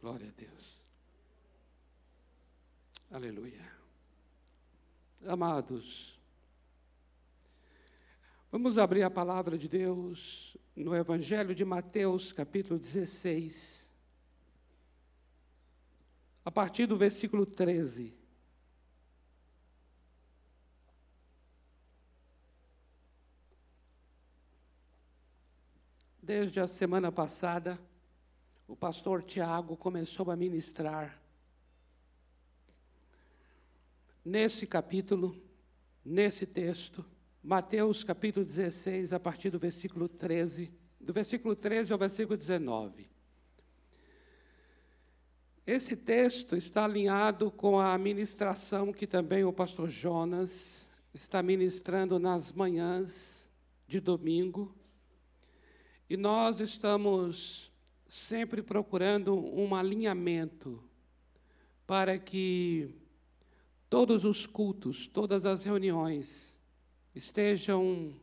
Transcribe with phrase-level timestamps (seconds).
[0.00, 0.80] Glória a Deus.
[3.10, 3.78] Aleluia.
[5.26, 6.16] Amados,
[8.52, 13.88] vamos abrir a palavra de Deus no Evangelho de Mateus, capítulo 16,
[16.44, 18.16] a partir do versículo 13.
[26.22, 27.80] Desde a semana passada,
[28.68, 31.18] o pastor Tiago começou a ministrar
[34.22, 35.34] nesse capítulo,
[36.04, 37.02] nesse texto,
[37.42, 40.70] Mateus capítulo 16, a partir do versículo 13,
[41.00, 43.08] do versículo 13 ao versículo 19.
[45.66, 52.52] Esse texto está alinhado com a ministração que também o pastor Jonas está ministrando nas
[52.52, 53.50] manhãs
[53.86, 54.74] de domingo.
[56.08, 57.72] E nós estamos
[58.08, 60.82] sempre procurando um alinhamento
[61.86, 62.94] para que
[63.88, 66.58] todos os cultos, todas as reuniões
[67.14, 68.14] estejam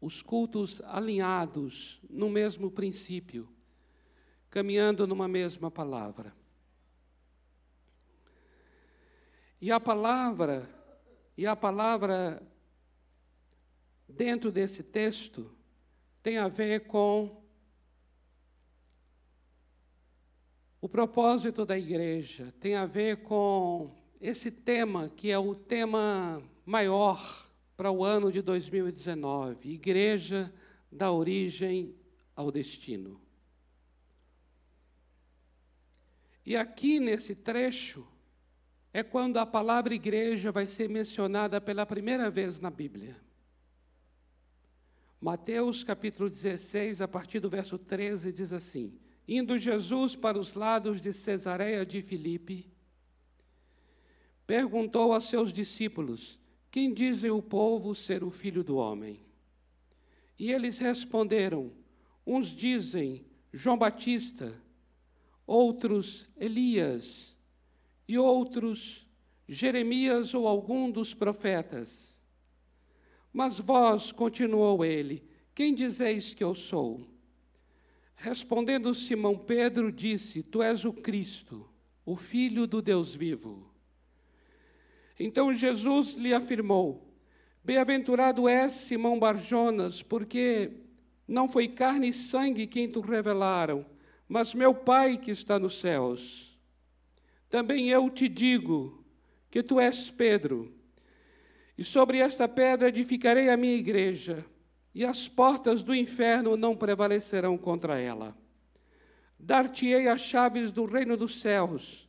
[0.00, 3.48] os cultos alinhados no mesmo princípio,
[4.50, 6.34] caminhando numa mesma palavra.
[9.60, 10.68] E a palavra,
[11.36, 12.42] e a palavra
[14.08, 15.50] dentro desse texto
[16.22, 17.45] tem a ver com
[20.86, 27.50] O propósito da igreja tem a ver com esse tema, que é o tema maior
[27.76, 30.54] para o ano de 2019: Igreja
[30.90, 31.92] da origem
[32.36, 33.20] ao destino.
[36.44, 38.06] E aqui nesse trecho
[38.92, 43.16] é quando a palavra igreja vai ser mencionada pela primeira vez na Bíblia.
[45.20, 48.96] Mateus capítulo 16, a partir do verso 13, diz assim:
[49.28, 52.70] Indo Jesus para os lados de Cesareia de Filipe,
[54.46, 56.38] perguntou a seus discípulos:
[56.70, 59.20] Quem dizem o povo ser o filho do homem?
[60.38, 61.72] E eles responderam:
[62.24, 64.54] Uns dizem João Batista,
[65.44, 67.36] outros Elias,
[68.06, 69.06] e outros
[69.48, 72.20] Jeremias ou algum dos profetas.
[73.32, 75.22] Mas vós, continuou ele,
[75.54, 77.15] quem dizeis que eu sou?
[78.16, 81.68] Respondendo Simão Pedro, disse: Tu és o Cristo,
[82.04, 83.70] o Filho do Deus vivo.
[85.20, 87.14] Então Jesus lhe afirmou:
[87.62, 90.72] Bem-aventurado és, Simão Barjonas, porque
[91.28, 93.84] não foi carne e sangue quem te revelaram,
[94.26, 96.58] mas meu Pai que está nos céus.
[97.50, 99.04] Também eu te digo
[99.50, 100.74] que tu és Pedro,
[101.76, 104.44] e sobre esta pedra edificarei a minha igreja
[104.96, 108.34] e as portas do inferno não prevalecerão contra ela.
[109.38, 112.08] Dar-te-ei as chaves do reino dos céus.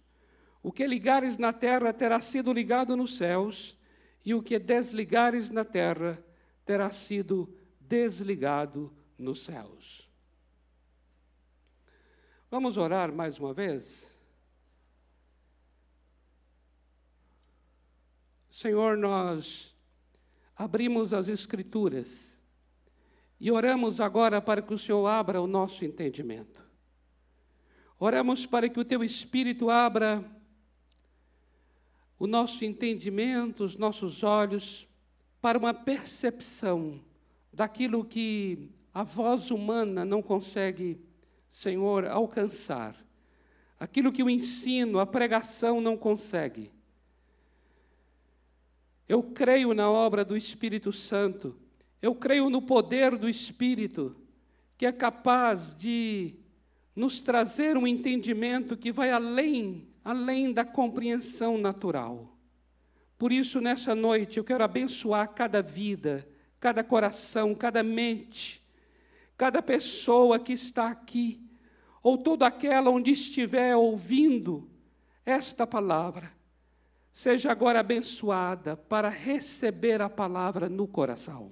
[0.64, 3.78] O que ligares na terra terá sido ligado nos céus,
[4.24, 6.24] e o que desligares na terra
[6.64, 10.10] terá sido desligado nos céus.
[12.50, 14.18] Vamos orar mais uma vez?
[18.50, 19.76] Senhor, nós
[20.56, 22.37] abrimos as Escrituras
[23.40, 26.66] e oramos agora para que o Senhor abra o nosso entendimento.
[28.00, 30.24] Oramos para que o teu Espírito abra
[32.20, 34.88] o nosso entendimento, os nossos olhos,
[35.40, 37.00] para uma percepção
[37.54, 41.00] daquilo que a voz humana não consegue,
[41.52, 42.96] Senhor, alcançar,
[43.80, 46.72] aquilo que o ensino, a pregação não consegue.
[49.08, 51.56] Eu creio na obra do Espírito Santo
[52.02, 54.16] eu creio no poder do Espírito,
[54.78, 56.36] que é capaz de
[56.96, 62.36] nos trazer um entendimento que vai além, além da compreensão natural.
[63.18, 66.28] Por isso, nessa noite, eu quero abençoar cada vida,
[66.60, 68.62] cada coração, cada mente,
[69.36, 71.42] cada pessoa que está aqui,
[72.04, 74.70] ou toda aquela onde estiver ouvindo
[75.26, 76.32] esta palavra,
[77.12, 81.52] seja agora abençoada para receber a palavra no coração.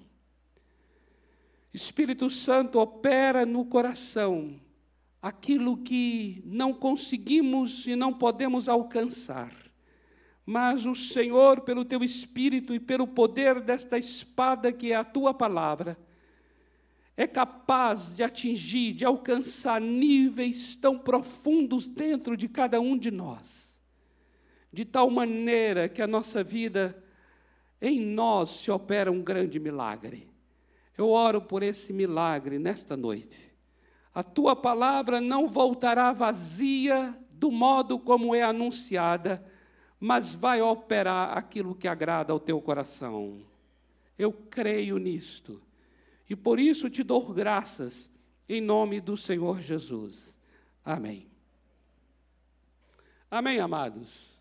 [1.75, 4.57] Espírito Santo opera no coração
[5.21, 9.51] aquilo que não conseguimos e não podemos alcançar.
[10.45, 15.33] Mas o Senhor, pelo teu Espírito e pelo poder desta espada que é a tua
[15.33, 15.97] palavra,
[17.17, 23.83] é capaz de atingir, de alcançar níveis tão profundos dentro de cada um de nós,
[24.71, 27.03] de tal maneira que a nossa vida,
[27.81, 30.34] em nós se opera um grande milagre.
[30.97, 33.53] Eu oro por esse milagre nesta noite.
[34.13, 39.45] A tua palavra não voltará vazia do modo como é anunciada,
[39.99, 43.45] mas vai operar aquilo que agrada ao teu coração.
[44.17, 45.61] Eu creio nisto.
[46.29, 48.11] E por isso te dou graças
[48.47, 50.39] em nome do Senhor Jesus.
[50.83, 51.27] Amém.
[53.29, 54.39] Amém, amados.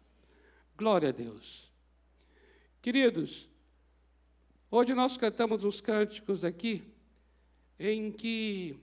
[0.77, 1.73] Glória a Deus.
[2.81, 3.49] Queridos,
[4.75, 6.83] hoje nós cantamos uns cânticos aqui
[7.79, 8.77] em que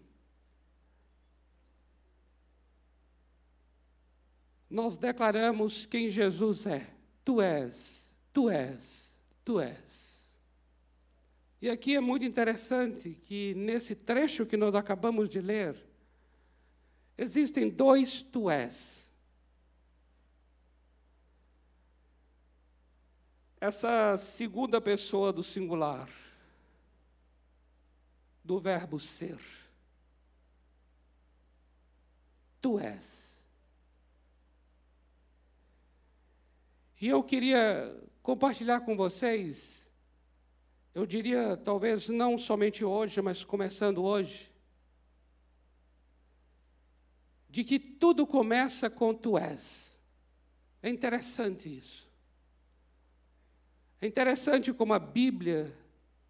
[4.70, 6.90] nós declaramos quem Jesus é.
[7.26, 10.34] Tu és, tu és, tu és.
[11.62, 15.76] E aqui é muito interessante que nesse trecho que nós acabamos de ler,
[17.18, 19.01] existem dois tu és.
[23.62, 26.10] Essa segunda pessoa do singular,
[28.44, 29.40] do verbo ser.
[32.60, 33.40] Tu és.
[37.00, 39.92] E eu queria compartilhar com vocês,
[40.96, 44.52] eu diria, talvez não somente hoje, mas começando hoje,
[47.48, 50.02] de que tudo começa com tu és.
[50.82, 52.11] É interessante isso.
[54.02, 55.78] É interessante como a Bíblia,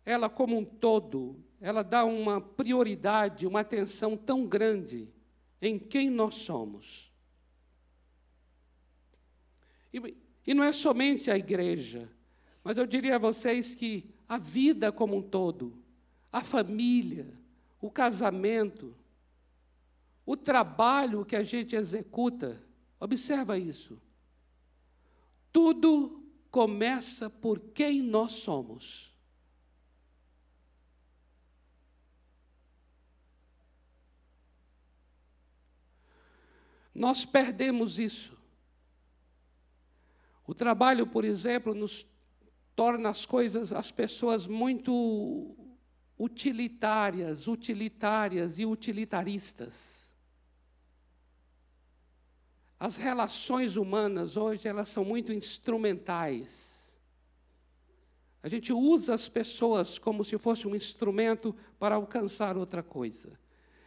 [0.03, 5.07] ela como um todo, ela dá uma prioridade, uma atenção tão grande
[5.61, 7.09] em quem nós somos.
[9.93, 12.09] E, e não é somente a igreja,
[12.61, 15.81] mas eu diria a vocês que a vida como um todo,
[16.29, 17.33] a família,
[17.79, 18.93] o casamento,
[20.25, 22.61] o trabalho que a gente executa,
[22.99, 24.01] observa isso.
[25.53, 26.20] Tudo
[26.51, 29.11] começa por quem nós somos.
[36.93, 38.37] Nós perdemos isso.
[40.45, 42.05] O trabalho, por exemplo, nos
[42.75, 45.55] torna as coisas, as pessoas muito
[46.19, 50.00] utilitárias, utilitárias e utilitaristas.
[52.81, 56.99] As relações humanas hoje elas são muito instrumentais.
[58.41, 63.39] A gente usa as pessoas como se fosse um instrumento para alcançar outra coisa.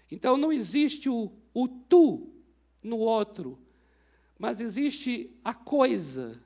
[0.08, 2.32] Então não existe o, o tu
[2.80, 3.58] no outro,
[4.38, 6.40] mas existe a coisa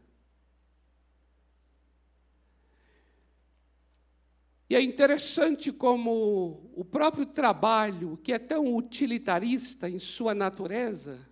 [4.70, 11.26] E é interessante como o próprio trabalho, que é tão utilitarista em sua natureza,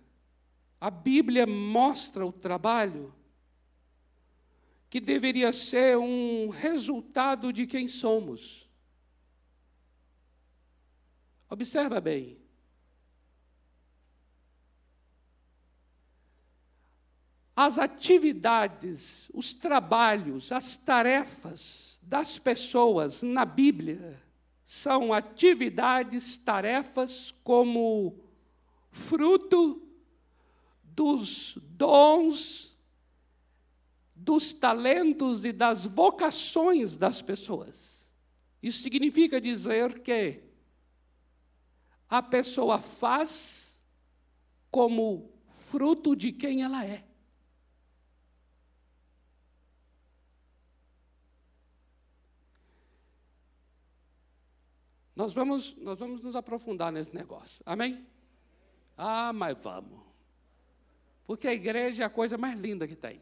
[0.79, 3.13] a Bíblia mostra o trabalho
[4.89, 8.69] que deveria ser um resultado de quem somos.
[11.49, 12.37] Observa bem.
[17.55, 24.21] As atividades, os trabalhos, as tarefas, das pessoas na Bíblia
[24.63, 28.23] são atividades, tarefas como
[28.91, 29.86] fruto
[30.97, 32.75] dos dons,
[34.15, 38.11] dos talentos e das vocações das pessoas.
[38.63, 40.41] Isso significa dizer que
[42.09, 43.85] a pessoa faz
[44.71, 47.05] como fruto de quem ela é.
[55.15, 57.61] Nós vamos, nós vamos nos aprofundar nesse negócio.
[57.67, 58.03] Amém?
[58.97, 60.06] Ah, mas vamos.
[61.27, 63.21] Porque a igreja é a coisa mais linda que tem.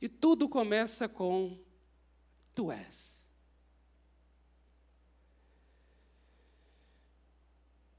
[0.00, 1.56] E tudo começa com
[2.52, 3.16] tu és.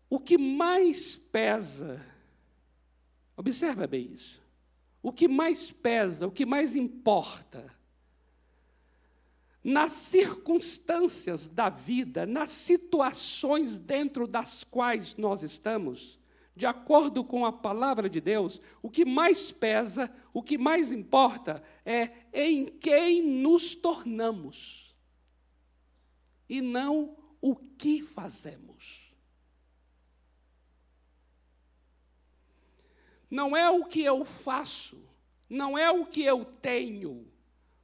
[0.10, 2.06] O que mais pesa,
[3.36, 4.46] observa bem isso.
[5.02, 7.74] O que mais pesa, o que mais importa,
[9.64, 16.18] nas circunstâncias da vida, nas situações dentro das quais nós estamos,
[16.58, 21.64] de acordo com a palavra de Deus, o que mais pesa, o que mais importa
[21.86, 24.98] é em quem nos tornamos
[26.50, 29.14] e não o que fazemos.
[33.30, 35.08] Não é o que eu faço,
[35.48, 37.32] não é o que eu tenho,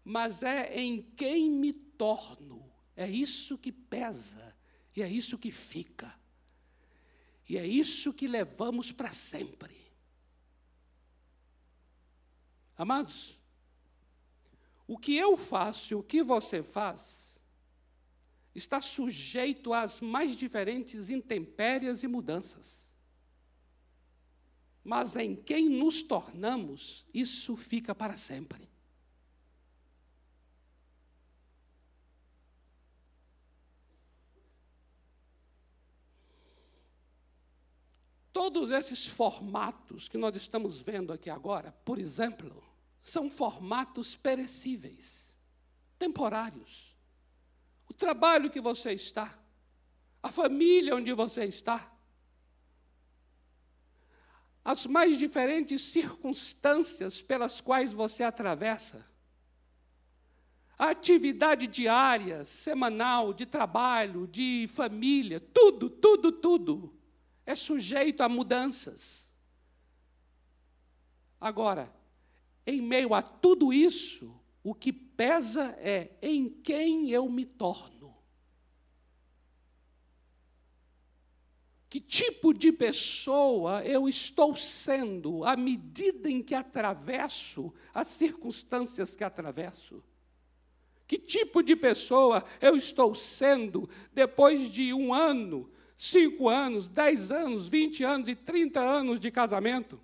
[0.04, 2.72] mas é em quem me torno.
[2.96, 4.56] É isso que pesa
[4.96, 6.23] e é isso que fica.
[7.54, 9.80] E é isso que levamos para sempre.
[12.76, 13.40] Amados,
[14.88, 17.40] o que eu faço e o que você faz
[18.56, 22.98] está sujeito às mais diferentes intempéries e mudanças.
[24.84, 28.68] Mas em quem nos tornamos, isso fica para sempre.
[38.34, 42.64] Todos esses formatos que nós estamos vendo aqui agora, por exemplo,
[43.00, 45.38] são formatos perecíveis,
[46.00, 46.98] temporários.
[47.88, 49.38] O trabalho que você está,
[50.22, 51.92] a família onde você está,
[54.66, 59.06] as mais diferentes circunstâncias pelas quais você atravessa,
[60.76, 67.03] a atividade diária, semanal, de trabalho, de família, tudo, tudo, tudo
[67.46, 69.32] é sujeito a mudanças.
[71.40, 71.94] Agora,
[72.66, 74.34] em meio a tudo isso,
[74.64, 78.16] o que pesa é em quem eu me torno.
[81.90, 89.24] Que tipo de pessoa eu estou sendo à medida em que atravesso as circunstâncias que
[89.24, 90.04] atravesso?
[91.06, 97.68] Que tipo de pessoa eu estou sendo depois de um ano cinco anos, dez anos,
[97.68, 100.00] vinte anos e trinta anos de casamento.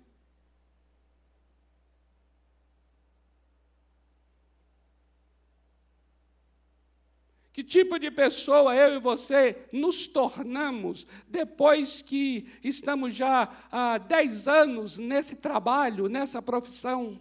[7.52, 14.48] Que tipo de pessoa eu e você nos tornamos depois que estamos já há dez
[14.48, 17.20] anos nesse trabalho, nessa profissão?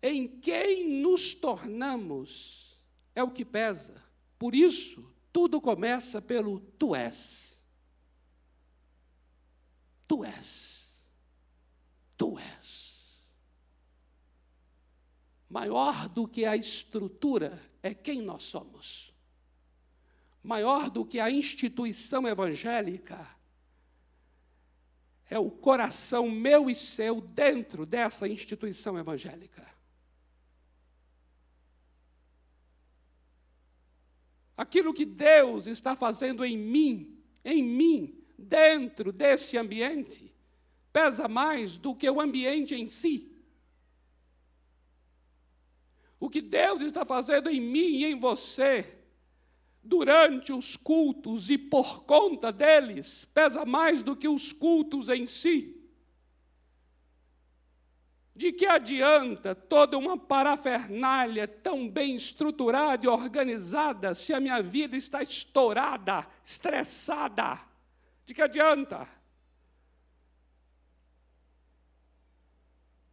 [0.00, 2.80] Em quem nos tornamos
[3.14, 4.00] é o que pesa.
[4.38, 7.62] Por isso, tudo começa pelo tu és.
[10.08, 11.06] Tu és.
[12.16, 13.28] Tu és.
[15.46, 19.14] Maior do que a estrutura é quem nós somos.
[20.42, 23.28] Maior do que a instituição evangélica
[25.28, 29.75] é o coração meu e seu dentro dessa instituição evangélica.
[34.56, 40.34] Aquilo que Deus está fazendo em mim, em mim, dentro desse ambiente,
[40.92, 43.30] pesa mais do que o ambiente em si.
[46.18, 48.96] O que Deus está fazendo em mim e em você,
[49.82, 55.75] durante os cultos e por conta deles, pesa mais do que os cultos em si.
[58.36, 64.94] De que adianta toda uma parafernália tão bem estruturada e organizada se a minha vida
[64.94, 67.58] está estourada, estressada?
[68.26, 69.08] De que adianta?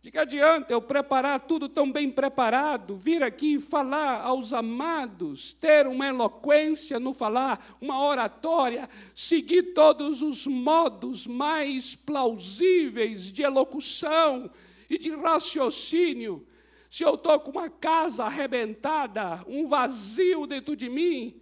[0.01, 5.87] De que adianta eu preparar tudo tão bem preparado, vir aqui falar aos amados, ter
[5.87, 14.51] uma eloquência no falar, uma oratória, seguir todos os modos mais plausíveis de elocução,
[14.93, 16.47] e de raciocínio.
[16.89, 21.41] Se eu estou com uma casa arrebentada, um vazio dentro de mim,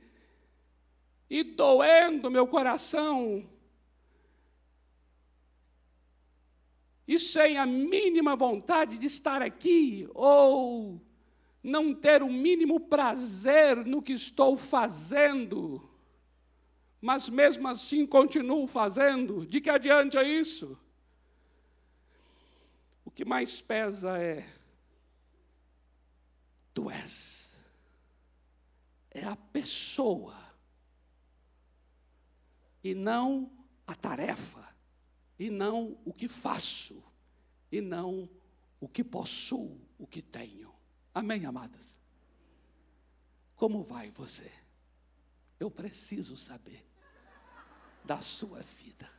[1.29, 3.49] e doendo meu coração,
[7.07, 11.01] e sem a mínima vontade de estar aqui, ou
[11.61, 15.89] não ter o mínimo prazer no que estou fazendo,
[17.01, 20.77] mas mesmo assim continuo fazendo, de que adiante é isso?
[23.11, 24.49] O que mais pesa é
[26.73, 27.61] tu és.
[29.09, 30.33] É a pessoa
[32.81, 33.51] e não
[33.85, 34.65] a tarefa,
[35.37, 37.03] e não o que faço,
[37.69, 38.29] e não
[38.79, 40.73] o que possuo, o que tenho.
[41.13, 41.99] Amém, amadas?
[43.57, 44.49] Como vai você?
[45.59, 46.89] Eu preciso saber
[48.05, 49.10] da sua vida.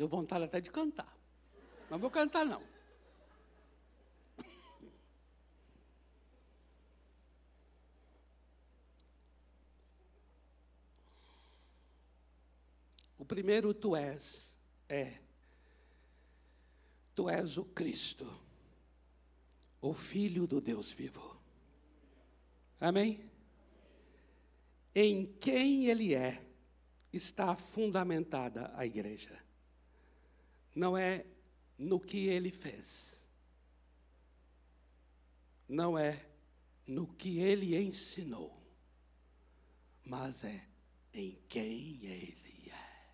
[0.00, 1.14] Deu vontade até de cantar.
[1.90, 2.62] Mas vou cantar não.
[13.18, 15.20] O primeiro tu és é
[17.14, 18.26] Tu és o Cristo,
[19.82, 21.38] o Filho do Deus vivo.
[22.80, 23.30] Amém?
[24.94, 26.42] Em quem Ele é,
[27.12, 29.49] está fundamentada a igreja
[30.74, 31.26] não é
[31.78, 33.26] no que ele fez,
[35.68, 36.26] não é
[36.86, 38.60] no que ele ensinou,
[40.04, 40.70] mas é
[41.12, 43.10] em quem Ele é.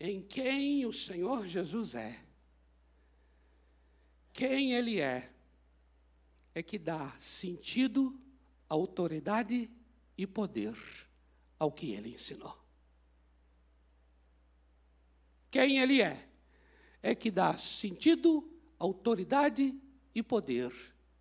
[0.00, 2.22] Em quem o Senhor Jesus é.
[4.32, 5.32] Quem Ele é,
[6.54, 8.20] é que dá sentido,
[8.68, 9.70] autoridade
[10.18, 10.74] e poder
[11.58, 12.63] ao que Ele ensinou.
[15.54, 16.28] Quem Ele é,
[17.00, 19.80] é que dá sentido, autoridade
[20.12, 20.72] e poder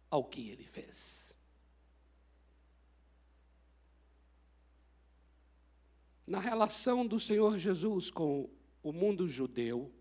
[0.09, 1.37] ao que Ele fez.
[6.25, 8.49] na relação do Senhor Jesus com
[8.81, 9.93] o mundo judeu,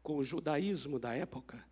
[0.00, 1.66] com o judaísmo da época,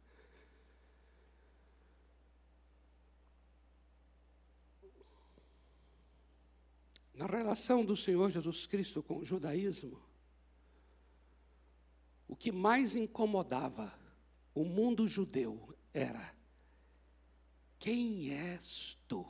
[7.15, 10.10] na relação do Senhor Jesus Cristo com o judaísmo,
[12.31, 13.93] o que mais incomodava
[14.55, 16.33] o mundo judeu era:
[17.77, 19.27] quem és tu?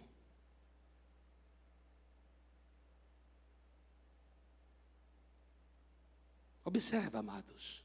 [6.63, 7.83] Observa, amados.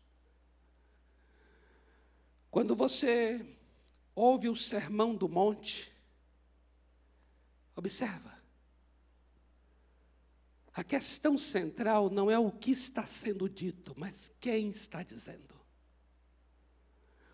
[2.51, 3.57] Quando você
[4.13, 5.93] ouve o sermão do monte,
[7.73, 8.34] observa.
[10.75, 15.55] A questão central não é o que está sendo dito, mas quem está dizendo.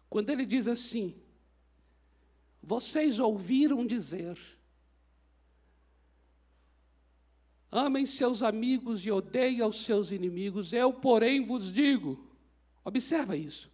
[0.10, 1.15] Quando ele diz assim:
[2.62, 4.38] Vocês ouviram dizer,
[7.71, 10.74] Amem seus amigos e odeiem os seus inimigos.
[10.74, 12.27] Eu, porém, vos digo.
[12.83, 13.71] Observa isso.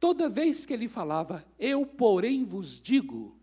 [0.00, 3.37] Toda vez que ele falava, eu, porém, vos digo,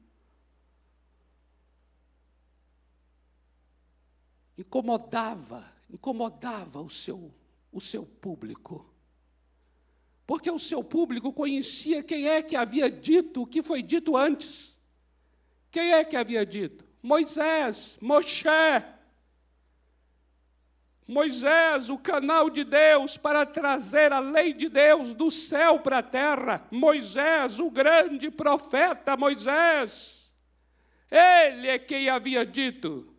[4.58, 7.34] incomodava, incomodava o seu,
[7.72, 8.90] o seu público.
[10.26, 14.76] Porque o seu público conhecia quem é que havia dito o que foi dito antes.
[15.72, 16.86] Quem é que havia dito?
[17.02, 18.46] Moisés, Moshe.
[21.08, 26.04] Moisés, o canal de Deus para trazer a lei de Deus do céu para a
[26.04, 26.66] terra.
[26.72, 30.34] Moisés, o grande profeta Moisés.
[31.12, 33.15] Ele é quem havia dito.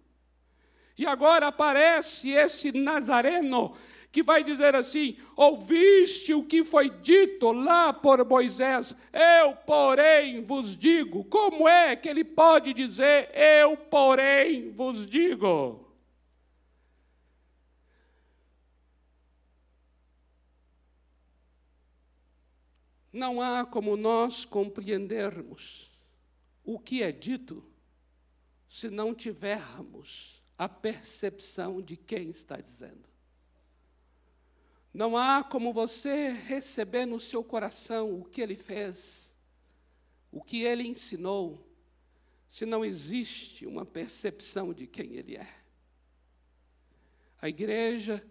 [0.98, 3.76] E agora aparece esse Nazareno
[4.11, 10.74] que vai dizer assim: Ouviste o que foi dito lá por Moisés, eu, porém, vos
[10.74, 11.22] digo.
[11.24, 15.85] Como é que ele pode dizer, eu, porém, vos digo?
[23.12, 25.90] Não há como nós compreendermos
[26.64, 27.62] o que é dito
[28.68, 33.09] se não tivermos a percepção de quem está dizendo.
[34.92, 39.37] Não há como você receber no seu coração o que ele fez,
[40.33, 41.66] o que ele ensinou,
[42.49, 45.49] se não existe uma percepção de quem ele é.
[47.40, 48.27] A igreja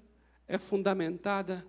[0.48, 1.66] é fundamentada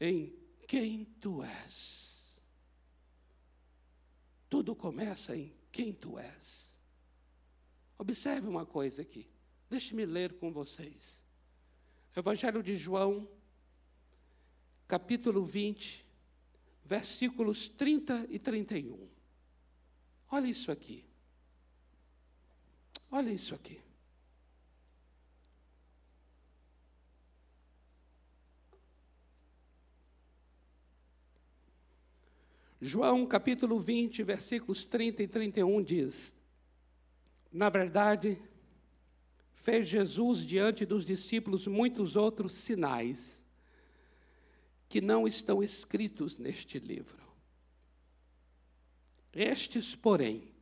[0.00, 0.34] em
[0.66, 2.40] quem tu és.
[4.48, 6.78] Tudo começa em quem tu és.
[7.98, 9.28] Observe uma coisa aqui.
[9.70, 11.22] Deixe-me ler com vocês.
[12.16, 13.30] Evangelho de João,
[14.88, 16.04] capítulo 20,
[16.84, 19.08] versículos 30 e 31.
[20.28, 21.04] Olha isso aqui.
[23.12, 23.80] Olha isso aqui.
[32.80, 36.36] João capítulo 20, versículos 30 e 31 diz:
[37.52, 38.49] Na verdade,
[39.60, 43.44] fez Jesus diante dos discípulos muitos outros sinais
[44.88, 47.30] que não estão escritos neste livro.
[49.32, 50.52] Estes, porém,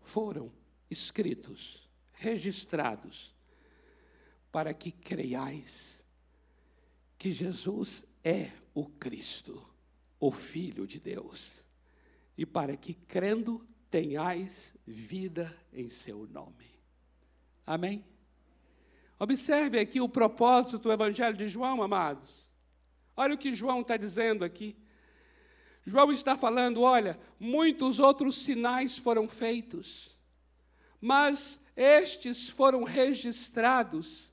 [0.00, 0.50] foram
[0.90, 3.34] escritos, registrados,
[4.50, 6.04] para que creiais
[7.18, 9.68] que Jesus é o Cristo
[10.20, 11.64] o Filho de Deus,
[12.36, 16.66] e para que, crendo, tenhais vida em seu nome.
[17.66, 18.04] Amém?
[19.18, 22.50] Observe aqui o propósito do Evangelho de João, amados.
[23.16, 24.76] Olha o que João está dizendo aqui.
[25.84, 30.18] João está falando: olha, muitos outros sinais foram feitos,
[31.00, 34.32] mas estes foram registrados,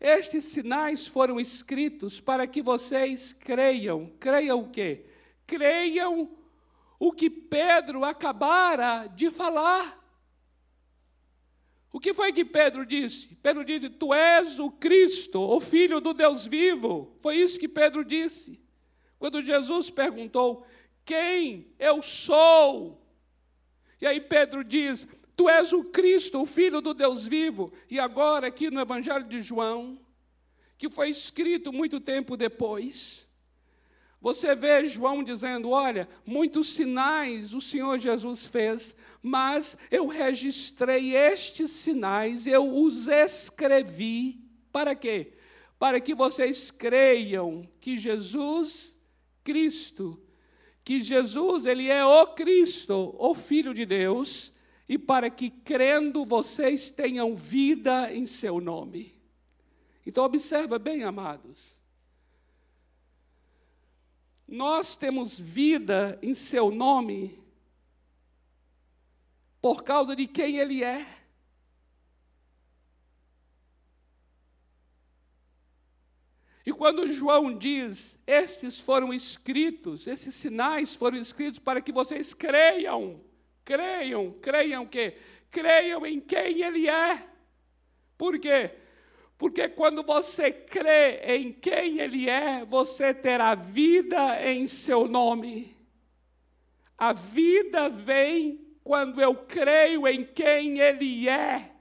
[0.00, 4.12] estes sinais foram escritos para que vocês creiam.
[4.18, 5.06] Creiam o quê?
[5.46, 6.30] creiam
[6.98, 10.03] o que Pedro acabara de falar.
[11.94, 13.36] O que foi que Pedro disse?
[13.36, 17.14] Pedro disse: Tu és o Cristo, o Filho do Deus vivo.
[17.22, 18.60] Foi isso que Pedro disse.
[19.16, 20.66] Quando Jesus perguntou:
[21.04, 23.00] Quem eu sou?
[24.00, 27.72] E aí Pedro diz: Tu és o Cristo, o Filho do Deus vivo.
[27.88, 29.96] E agora, aqui no Evangelho de João,
[30.76, 33.28] que foi escrito muito tempo depois,
[34.20, 38.96] você vê João dizendo: Olha, muitos sinais o Senhor Jesus fez,
[39.26, 44.38] mas eu registrei estes sinais, eu os escrevi.
[44.70, 45.32] Para quê?
[45.78, 49.00] Para que vocês creiam que Jesus
[49.42, 50.22] Cristo,
[50.84, 54.52] que Jesus, ele é o Cristo, o Filho de Deus,
[54.86, 59.18] e para que crendo vocês tenham vida em seu nome.
[60.04, 61.80] Então observa bem, amados.
[64.46, 67.42] Nós temos vida em seu nome
[69.64, 71.06] por causa de quem ele é.
[76.66, 83.24] E quando João diz: esses foram escritos, esses sinais foram escritos para que vocês creiam,
[83.64, 85.16] creiam, creiam que?
[85.50, 87.26] Creiam em quem Ele é.
[88.18, 88.70] Por quê?
[89.38, 95.74] Porque quando você crê em quem Ele é, você terá vida em seu nome.
[96.98, 101.72] A vida vem quando eu creio em quem Ele é.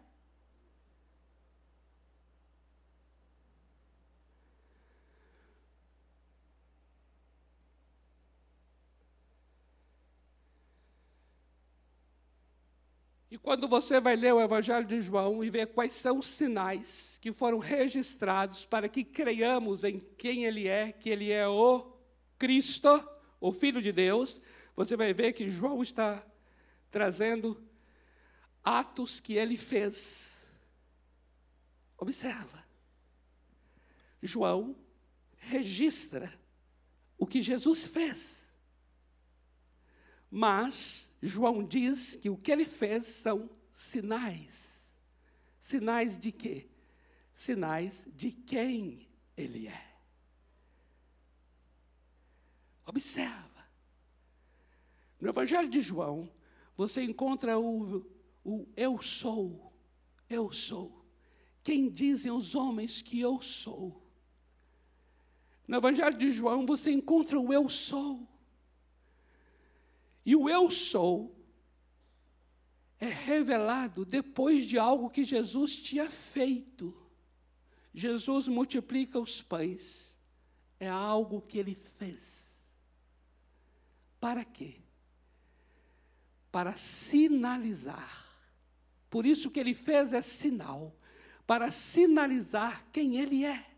[13.30, 17.18] E quando você vai ler o Evangelho de João e ver quais são os sinais
[17.20, 21.92] que foram registrados para que creiamos em quem Ele é, que Ele é o
[22.38, 23.04] Cristo,
[23.42, 24.40] o Filho de Deus,
[24.76, 26.24] você vai ver que João está
[26.94, 27.60] trazendo
[28.64, 30.48] atos que ele fez.
[31.98, 32.64] Observa.
[34.22, 34.76] João
[35.36, 36.32] registra
[37.18, 38.54] o que Jesus fez.
[40.30, 44.96] Mas João diz que o que ele fez são sinais.
[45.60, 46.70] Sinais de quê?
[47.34, 49.96] Sinais de quem ele é.
[52.86, 53.66] Observa.
[55.20, 56.32] No Evangelho de João,
[56.76, 58.06] você encontra o,
[58.44, 59.74] o eu sou,
[60.30, 61.06] eu sou.
[61.64, 64.04] Quem dizem os homens que eu sou?
[65.68, 68.28] No Evangelho de João, você encontra o eu sou.
[70.26, 71.36] E o eu sou
[73.00, 76.96] é revelado depois de algo que Jesus tinha feito.
[77.94, 80.18] Jesus multiplica os pães,
[80.80, 82.58] é algo que ele fez.
[84.20, 84.82] Para quê?
[86.54, 88.24] Para sinalizar.
[89.10, 90.96] Por isso que ele fez é sinal,
[91.46, 93.74] para sinalizar quem ele é.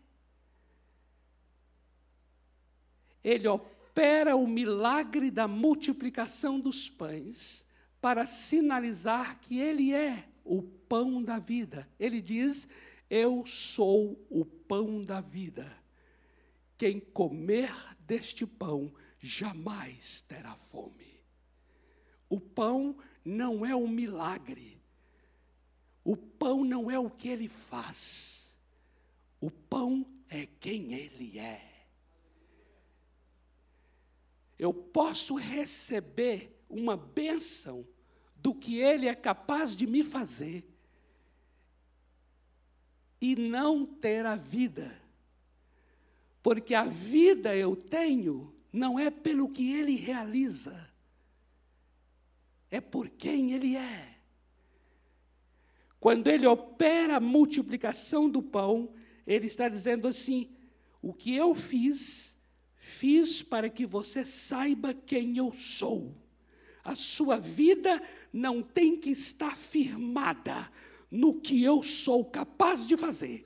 [3.24, 7.66] Ele opera o milagre da multiplicação dos pães
[8.00, 11.88] para sinalizar que Ele é o pão da vida.
[11.98, 12.68] Ele diz:
[13.10, 15.66] Eu sou o pão da vida.
[16.78, 21.05] Quem comer deste pão jamais terá fome.
[22.28, 24.80] O pão não é um milagre.
[26.04, 28.58] O pão não é o que ele faz.
[29.40, 31.76] O pão é quem ele é
[34.58, 37.86] eu posso receber uma bênção
[38.36, 40.66] do que Ele é capaz de me fazer
[43.20, 45.00] e não ter a vida.
[46.42, 50.85] Porque a vida eu tenho não é pelo que Ele realiza,
[52.70, 54.16] é por quem Ele é.
[55.98, 58.92] Quando Ele opera a multiplicação do pão,
[59.26, 60.50] Ele está dizendo assim:
[61.02, 62.36] o que eu fiz
[62.88, 66.16] Fiz para que você saiba quem eu sou.
[66.84, 68.00] A sua vida
[68.32, 70.70] não tem que estar firmada
[71.10, 73.44] no que eu sou capaz de fazer.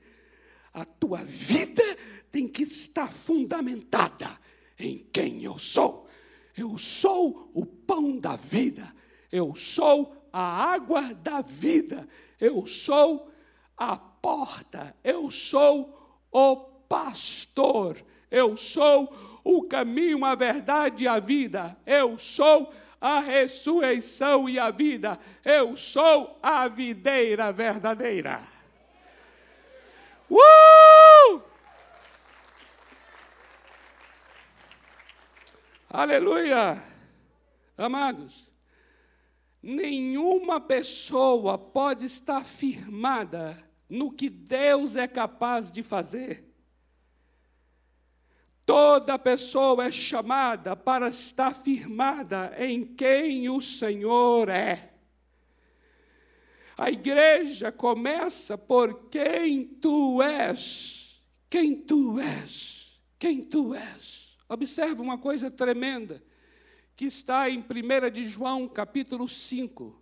[0.74, 1.82] A tua vida
[2.30, 4.38] tem que estar fundamentada
[4.78, 6.06] em quem eu sou.
[6.54, 8.94] Eu sou o pão da vida.
[9.30, 10.40] Eu sou a
[10.72, 12.08] água da vida.
[12.40, 13.30] Eu sou
[13.76, 14.94] a porta.
[15.02, 16.56] Eu sou o
[16.88, 17.96] pastor.
[18.30, 21.76] Eu sou o caminho, a verdade e a vida.
[21.86, 25.18] Eu sou a ressurreição e a vida.
[25.44, 28.42] Eu sou a videira verdadeira.
[30.30, 31.40] Uh!
[35.88, 36.80] Aleluia!
[37.76, 38.52] Amados,
[39.62, 46.50] nenhuma pessoa pode estar firmada no que Deus é capaz de fazer
[48.70, 54.92] Toda pessoa é chamada para estar firmada em quem o Senhor é.
[56.78, 61.20] A igreja começa por quem tu és.
[61.50, 62.96] Quem tu és.
[63.18, 64.38] Quem tu és.
[64.48, 66.22] Observe uma coisa tremenda
[67.00, 69.98] que está em 1 de João, capítulo 5,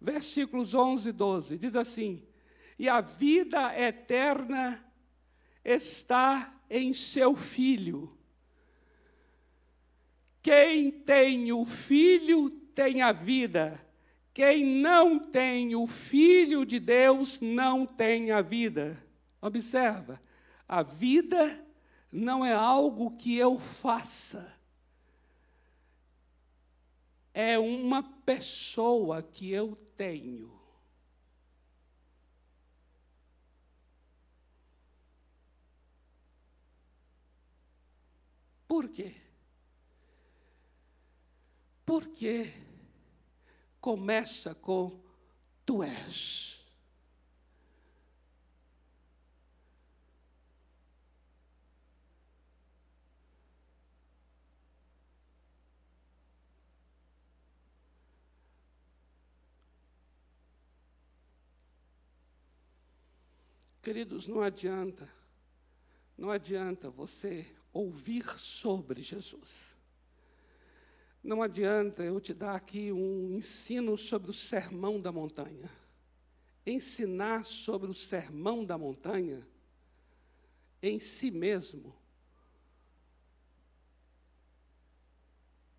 [0.00, 1.56] versículos 11 e 12.
[1.56, 2.26] Diz assim:
[2.76, 4.84] "E a vida eterna
[5.64, 8.18] está em seu filho.
[10.42, 13.86] Quem tem o filho tem a vida."
[14.34, 19.04] Quem não tem o Filho de Deus não tem a vida.
[19.42, 20.22] Observa,
[20.68, 21.66] a vida
[22.12, 24.59] não é algo que eu faça,
[27.32, 30.58] é uma pessoa que eu tenho.
[38.66, 39.14] Por quê?
[41.84, 42.52] Por quê?
[43.80, 45.00] começa com
[45.64, 46.59] tu és.
[63.82, 65.08] Queridos, não adianta,
[66.16, 69.76] não adianta você ouvir sobre Jesus.
[71.22, 75.70] Não adianta eu te dar aqui um ensino sobre o sermão da montanha.
[76.66, 79.40] Ensinar sobre o sermão da montanha
[80.82, 81.94] em si mesmo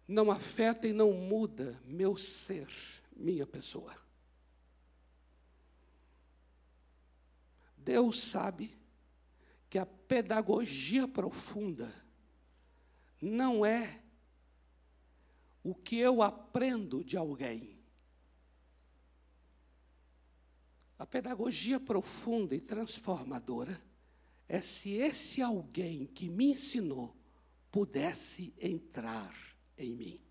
[0.08, 2.68] não afeta e não muda meu ser,
[3.16, 4.01] minha pessoa.
[7.84, 8.78] Deus sabe
[9.70, 11.94] que a pedagogia profunda
[13.22, 14.02] não é
[15.64, 17.80] o que eu aprendo de alguém.
[20.98, 23.82] A pedagogia profunda e transformadora
[24.48, 27.16] é se esse alguém que me ensinou
[27.72, 29.34] pudesse entrar
[29.78, 30.31] em mim.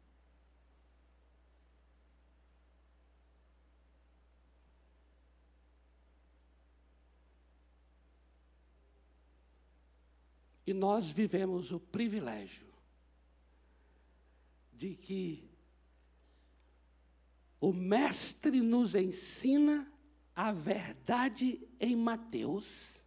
[10.70, 12.72] E nós vivemos o privilégio
[14.72, 15.50] de que
[17.60, 19.92] o Mestre nos ensina
[20.32, 23.04] a verdade em Mateus.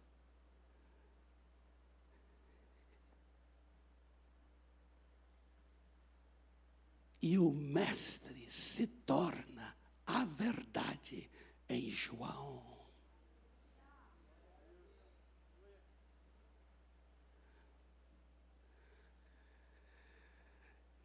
[7.22, 9.74] E o Mestre se torna
[10.04, 11.30] a verdade
[11.66, 12.73] em João.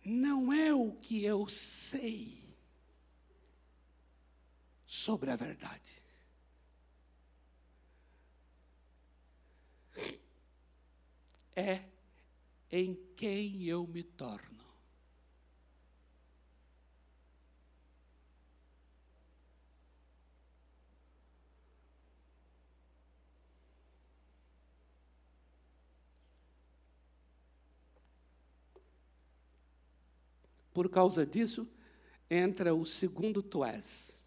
[0.09, 2.33] Não é o que eu sei
[4.85, 6.03] sobre a verdade.
[11.55, 11.83] É
[12.71, 14.68] em quem eu me torno.
[30.79, 31.69] Por causa disso,
[32.29, 34.23] entra o segundo tu és.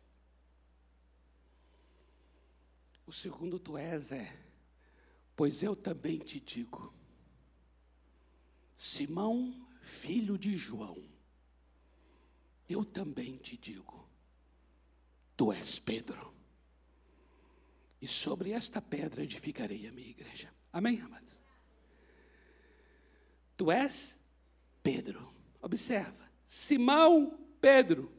[3.07, 4.39] O segundo tu és é,
[5.35, 6.93] pois eu também te digo,
[8.77, 11.03] Simão, filho de João,
[12.69, 14.07] eu também te digo,
[15.35, 16.35] tu és Pedro,
[17.99, 20.53] e sobre esta pedra edificarei a minha igreja.
[20.71, 21.41] Amém, amados?
[23.57, 24.21] Tu és
[24.83, 25.33] Pedro.
[25.63, 28.13] Observa, Simão Pedro.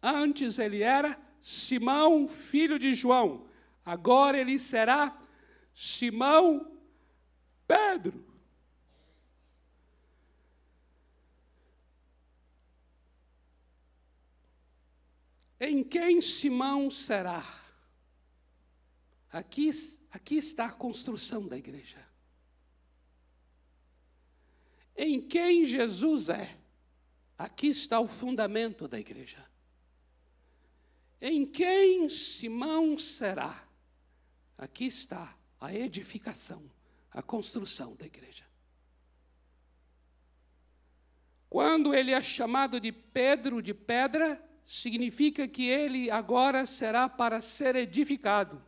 [0.00, 3.48] Antes ele era Simão, filho de João.
[3.84, 5.20] Agora ele será
[5.74, 6.78] Simão
[7.66, 8.24] Pedro.
[15.58, 17.42] Em quem Simão será?
[19.32, 19.72] Aqui,
[20.12, 21.98] aqui está a construção da igreja.
[24.96, 26.64] Em quem Jesus é?
[27.38, 29.44] Aqui está o fundamento da igreja.
[31.20, 33.64] Em quem Simão será?
[34.56, 36.70] Aqui está a edificação,
[37.10, 38.44] a construção da igreja.
[41.48, 47.76] Quando ele é chamado de Pedro de pedra, significa que ele agora será para ser
[47.76, 48.62] edificado.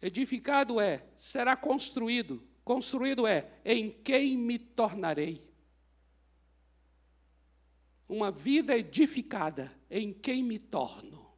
[0.00, 2.42] Edificado é, será construído.
[2.64, 5.49] Construído é, em quem me tornarei
[8.10, 11.30] uma vida edificada em quem me torno.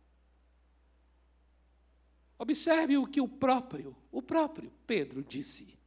[2.38, 5.78] Observe o que o próprio, o próprio Pedro disse.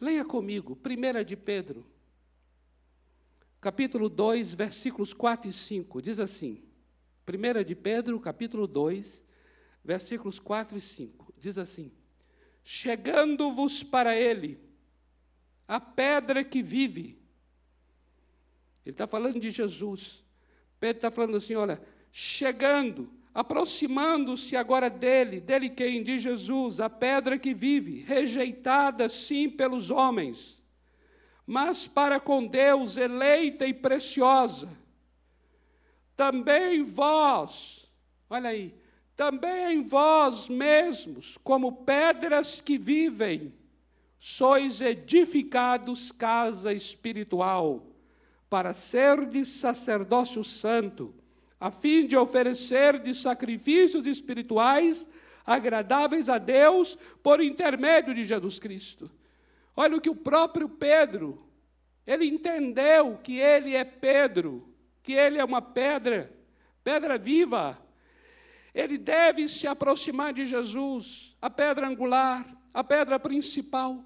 [0.00, 1.86] Leia comigo, 1 de Pedro,
[3.60, 6.60] capítulo 2, versículos 4 e 5, diz assim:
[7.24, 9.24] 1 de Pedro, capítulo 2,
[9.84, 11.92] versículos 4 e 5, diz assim:
[12.64, 14.58] Chegando-vos para ele,
[15.68, 17.27] a pedra que vive.
[18.88, 20.24] Ele está falando de Jesus.
[20.80, 21.78] Pedro está falando assim: olha,
[22.10, 26.02] chegando, aproximando-se agora dele, dele quem?
[26.02, 30.62] De Jesus, a pedra que vive, rejeitada sim pelos homens,
[31.46, 34.70] mas para com Deus eleita e preciosa.
[36.16, 37.92] Também vós,
[38.30, 38.74] olha aí,
[39.14, 43.52] também vós mesmos, como pedras que vivem,
[44.18, 47.87] sois edificados casa espiritual,
[48.48, 51.14] para serdes sacerdócio santo
[51.60, 55.08] a fim de oferecer de sacrifícios espirituais
[55.44, 59.10] agradáveis a Deus por intermédio de Jesus Cristo.
[59.74, 61.48] Olha o que o próprio Pedro,
[62.06, 66.32] ele entendeu que ele é Pedro, que ele é uma pedra,
[66.84, 67.78] pedra viva.
[68.74, 74.04] Ele deve se aproximar de Jesus, a pedra angular, a pedra principal.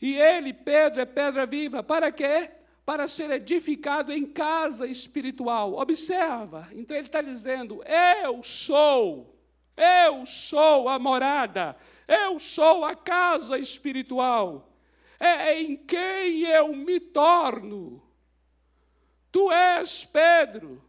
[0.00, 2.50] E ele, Pedro, é pedra viva, para quê?
[2.84, 5.74] Para ser edificado em casa espiritual.
[5.74, 9.34] Observa, então ele está dizendo: Eu sou,
[9.76, 14.70] eu sou a morada, eu sou a casa espiritual.
[15.18, 18.02] É em quem eu me torno.
[19.32, 20.82] Tu és Pedro,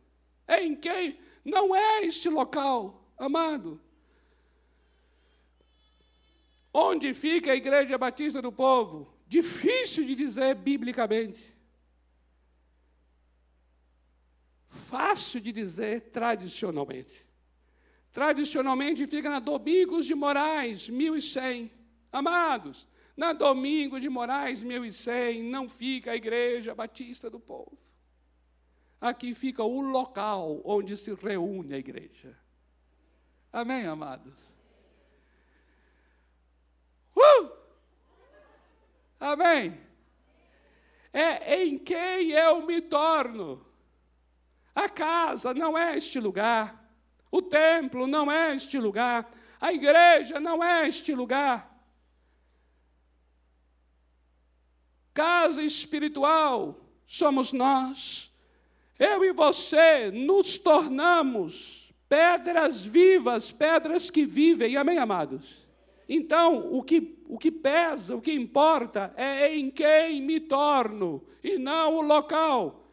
[0.48, 1.18] é em quem.
[1.44, 3.80] Não é este local, amado.
[6.74, 9.08] Onde fica a Igreja Batista do Povo?
[9.28, 11.55] Difícil de dizer biblicamente.
[14.76, 17.28] Fácil de dizer tradicionalmente.
[18.12, 21.72] Tradicionalmente fica na Domingos de Moraes, 1100.
[22.12, 27.78] Amados, na Domingo de Moraes, 1100, não fica a Igreja Batista do Povo.
[29.00, 32.38] Aqui fica o local onde se reúne a igreja.
[33.52, 34.58] Amém, amados?
[37.16, 37.52] Uh!
[39.20, 39.80] Amém?
[41.14, 43.66] É em quem eu me torno.
[44.76, 46.86] A casa não é este lugar.
[47.32, 49.34] O templo não é este lugar.
[49.60, 51.74] A igreja não é este lugar.
[55.14, 58.36] Casa espiritual somos nós.
[59.00, 64.76] Eu e você nos tornamos pedras vivas, pedras que vivem.
[64.76, 65.66] Amém, amados?
[66.08, 71.58] Então, o que, o que pesa, o que importa é em quem me torno e
[71.58, 72.85] não o local.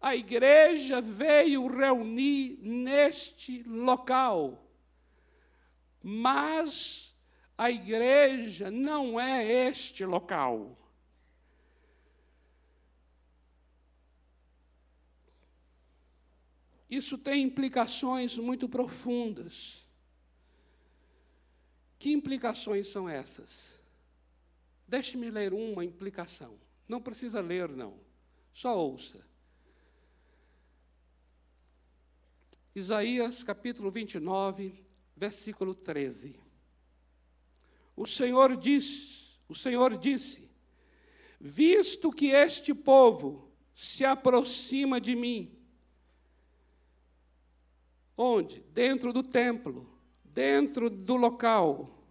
[0.00, 4.66] A igreja veio reunir neste local.
[6.02, 7.14] Mas
[7.58, 10.78] a igreja não é este local.
[16.88, 19.86] Isso tem implicações muito profundas.
[21.98, 23.78] Que implicações são essas?
[24.88, 26.58] Deixe-me ler uma implicação.
[26.88, 28.00] Não precisa ler, não.
[28.50, 29.29] Só ouça.
[32.80, 34.82] Isaías capítulo 29,
[35.14, 36.34] versículo 13.
[37.94, 40.50] O Senhor diz, o Senhor disse:
[41.38, 45.54] Visto que este povo se aproxima de mim,
[48.16, 48.60] onde?
[48.72, 49.86] Dentro do templo,
[50.24, 52.02] dentro do local,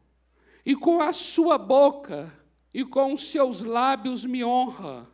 [0.63, 2.31] e com a sua boca
[2.71, 5.11] e com os seus lábios me honra,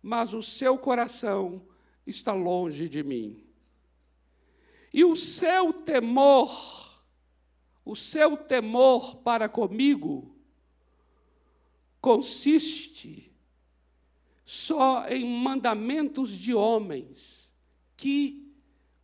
[0.00, 1.60] mas o seu coração
[2.06, 3.45] está longe de mim.
[4.96, 7.04] E o seu temor,
[7.84, 10.34] o seu temor para comigo,
[12.00, 13.30] consiste
[14.42, 17.52] só em mandamentos de homens
[17.94, 18.50] que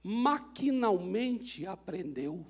[0.02, 2.46] maquinalmente aprendeu.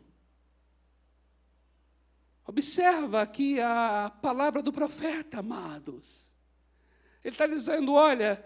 [2.46, 6.32] Observa aqui a palavra do profeta, amados.
[7.24, 8.44] Ele está dizendo: olha,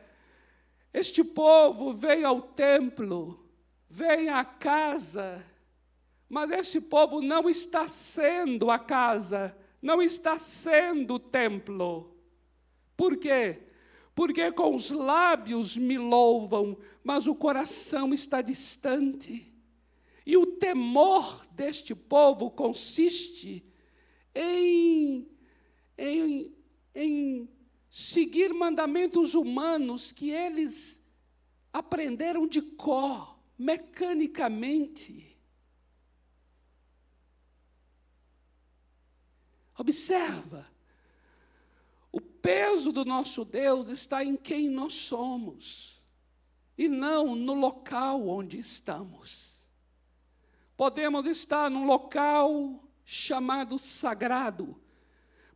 [0.90, 3.45] este povo veio ao templo
[3.96, 5.42] vem à casa,
[6.28, 12.14] mas esse povo não está sendo a casa, não está sendo o templo.
[12.94, 13.62] Por quê?
[14.14, 19.50] Porque com os lábios me louvam, mas o coração está distante.
[20.26, 23.64] E o temor deste povo consiste
[24.34, 25.26] em,
[25.96, 26.54] em,
[26.94, 27.48] em
[27.88, 31.02] seguir mandamentos humanos que eles
[31.72, 35.36] aprenderam de cor mecanicamente.
[39.78, 40.66] Observa,
[42.10, 46.02] o peso do nosso Deus está em quem nós somos,
[46.78, 49.68] e não no local onde estamos.
[50.76, 54.80] Podemos estar num local chamado sagrado,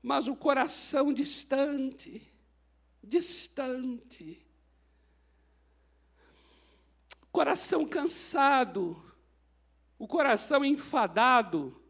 [0.02, 2.32] mas o coração distante,
[3.02, 4.49] distante.
[7.32, 9.14] Coração cansado,
[9.98, 11.80] o coração enfadado,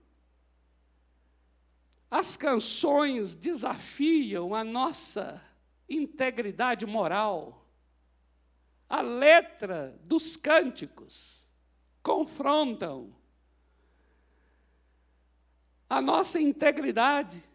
[2.11, 5.43] as canções desafiam a nossa
[5.89, 7.67] integridade moral.
[8.89, 11.49] A letra dos cânticos
[12.03, 13.15] confrontam
[15.89, 17.50] a nossa integridade,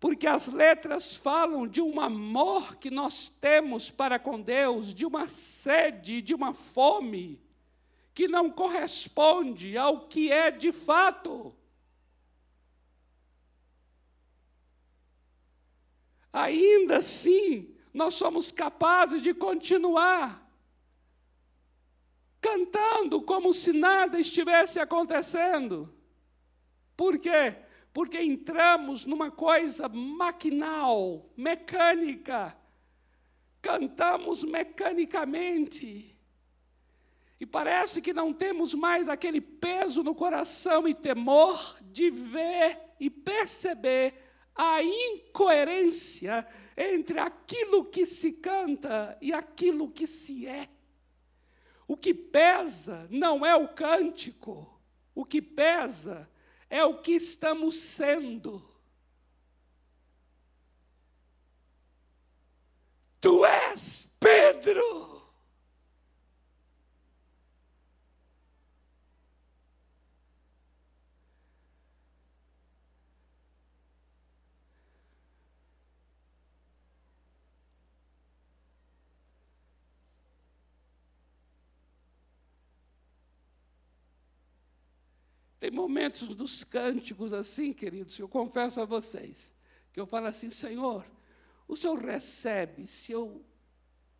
[0.00, 5.28] porque as letras falam de um amor que nós temos para com Deus, de uma
[5.28, 7.38] sede, de uma fome,
[8.12, 11.54] que não corresponde ao que é de fato.
[16.32, 20.48] ainda assim, nós somos capazes de continuar
[22.40, 25.92] cantando como se nada estivesse acontecendo.
[26.96, 27.56] Por quê?
[27.92, 32.56] Porque entramos numa coisa maquinal, mecânica.
[33.60, 36.16] Cantamos mecanicamente.
[37.40, 43.08] E parece que não temos mais aquele peso no coração e temor de ver e
[43.08, 44.14] perceber
[44.54, 50.68] a incoerência entre aquilo que se canta e aquilo que se é.
[51.88, 54.80] O que pesa não é o cântico,
[55.14, 56.29] o que pesa
[56.70, 58.62] é o que estamos sendo.
[63.20, 64.89] Tu és Pedro.
[85.60, 89.54] Tem momentos dos cânticos assim, queridos, que eu confesso a vocês,
[89.92, 91.04] que eu falo assim, Senhor,
[91.68, 93.44] o Senhor recebe se eu,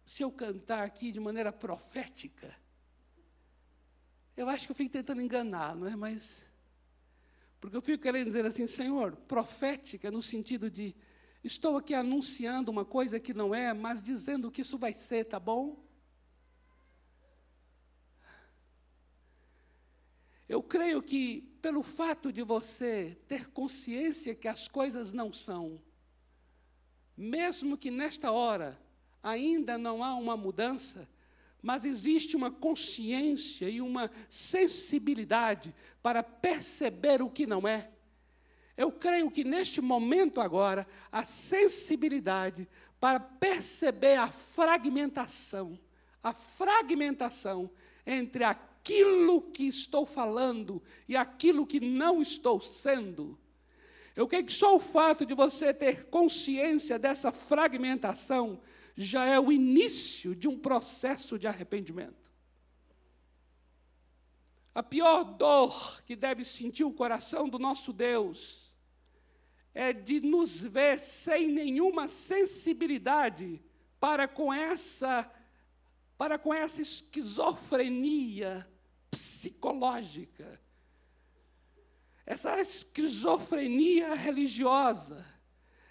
[0.05, 2.55] se eu cantar aqui de maneira profética?
[4.37, 5.97] Eu acho que eu fico tentando enganar, não é?
[5.97, 6.47] Mas.
[7.59, 10.95] Porque eu fico querendo dizer assim, Senhor, profética no sentido de
[11.43, 15.41] estou aqui anunciando uma coisa que não é, mas dizendo que isso vai ser, tá
[15.41, 15.83] bom?
[20.51, 25.81] Eu creio que, pelo fato de você ter consciência que as coisas não são,
[27.17, 28.77] mesmo que nesta hora
[29.23, 31.09] ainda não há uma mudança,
[31.63, 35.73] mas existe uma consciência e uma sensibilidade
[36.03, 37.89] para perceber o que não é.
[38.77, 45.79] Eu creio que neste momento agora, a sensibilidade para perceber a fragmentação,
[46.21, 47.71] a fragmentação
[48.05, 53.39] entre a aquilo que estou falando e aquilo que não estou sendo.
[54.17, 58.61] Eu creio que só o fato de você ter consciência dessa fragmentação
[58.97, 62.31] já é o início de um processo de arrependimento.
[64.75, 68.73] A pior dor que deve sentir o coração do nosso Deus
[69.75, 73.63] é de nos ver sem nenhuma sensibilidade
[73.99, 75.31] para com essa
[76.17, 78.70] para com essa esquizofrenia
[79.11, 80.61] psicológica,
[82.25, 85.27] essa esquizofrenia religiosa,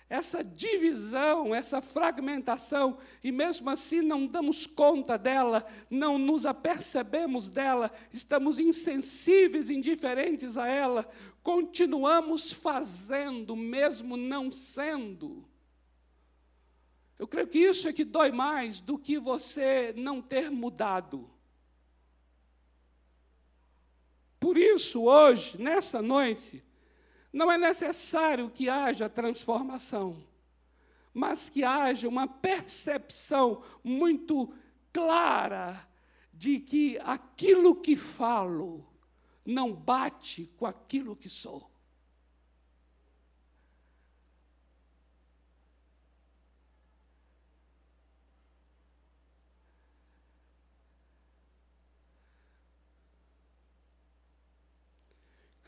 [0.10, 7.92] essa divisão, essa fragmentação, e mesmo assim não damos conta dela, não nos apercebemos dela,
[8.12, 11.08] estamos insensíveis, indiferentes a ela,
[11.44, 15.48] continuamos fazendo, mesmo não sendo.
[17.20, 21.30] Eu creio que isso é que dói mais do que você não ter mudado.
[24.40, 26.64] Por isso, hoje, nessa noite,
[27.32, 30.16] não é necessário que haja transformação,
[31.14, 34.54] mas que haja uma percepção muito
[34.94, 35.88] clara
[36.34, 38.88] de que aquilo que falo
[39.46, 41.69] não bate com aquilo que sou.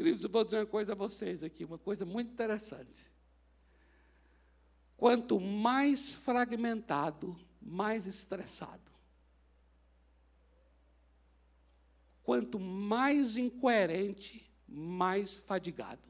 [0.01, 3.11] Queridos, eu vou dizer uma coisa a vocês aqui, uma coisa muito interessante.
[4.97, 8.91] Quanto mais fragmentado, mais estressado.
[12.23, 16.09] quanto mais incoerente, mais fadigado.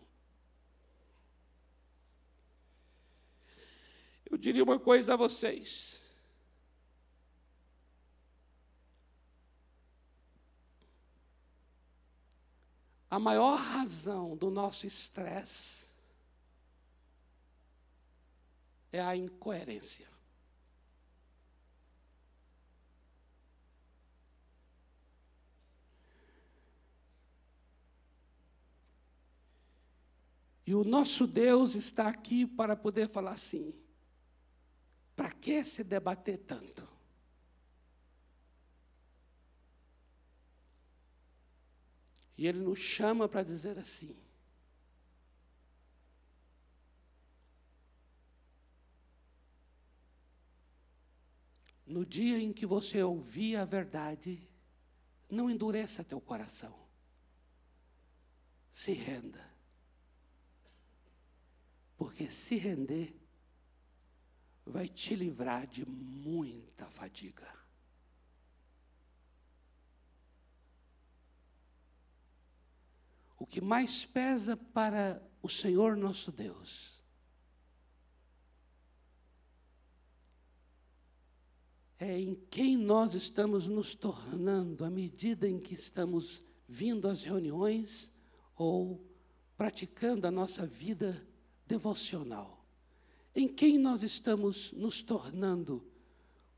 [4.30, 6.01] Eu diria uma coisa a vocês.
[13.12, 15.86] A maior razão do nosso estresse
[18.89, 20.07] é a incoerência.
[30.66, 33.76] E o nosso Deus está aqui para poder falar assim:
[35.18, 36.91] para que se debater tanto?
[42.42, 44.20] E Ele nos chama para dizer assim:
[51.86, 54.50] no dia em que você ouvir a verdade,
[55.30, 56.76] não endureça teu coração.
[58.72, 59.48] Se renda.
[61.96, 63.16] Porque se render
[64.66, 67.61] vai te livrar de muita fadiga.
[73.42, 77.04] O que mais pesa para o Senhor nosso Deus
[81.98, 88.12] é em quem nós estamos nos tornando à medida em que estamos vindo às reuniões
[88.56, 89.04] ou
[89.58, 91.28] praticando a nossa vida
[91.66, 92.64] devocional.
[93.34, 95.84] Em quem nós estamos nos tornando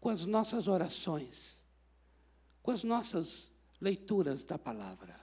[0.02, 1.64] com as nossas orações,
[2.62, 5.23] com as nossas leituras da palavra.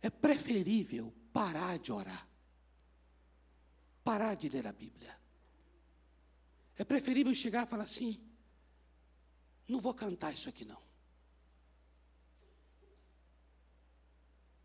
[0.00, 2.28] É preferível parar de orar,
[4.02, 5.18] parar de ler a Bíblia.
[6.76, 8.18] É preferível chegar e falar assim:
[9.68, 10.82] não vou cantar isso aqui não.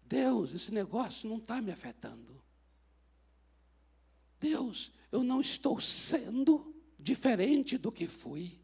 [0.06, 2.42] Deus, esse negócio não está me afetando.
[4.40, 8.62] Deus, eu não estou sendo diferente do que fui.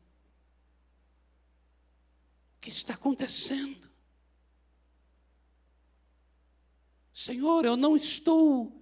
[2.56, 3.91] O que está acontecendo?
[7.14, 8.82] Senhor, eu não estou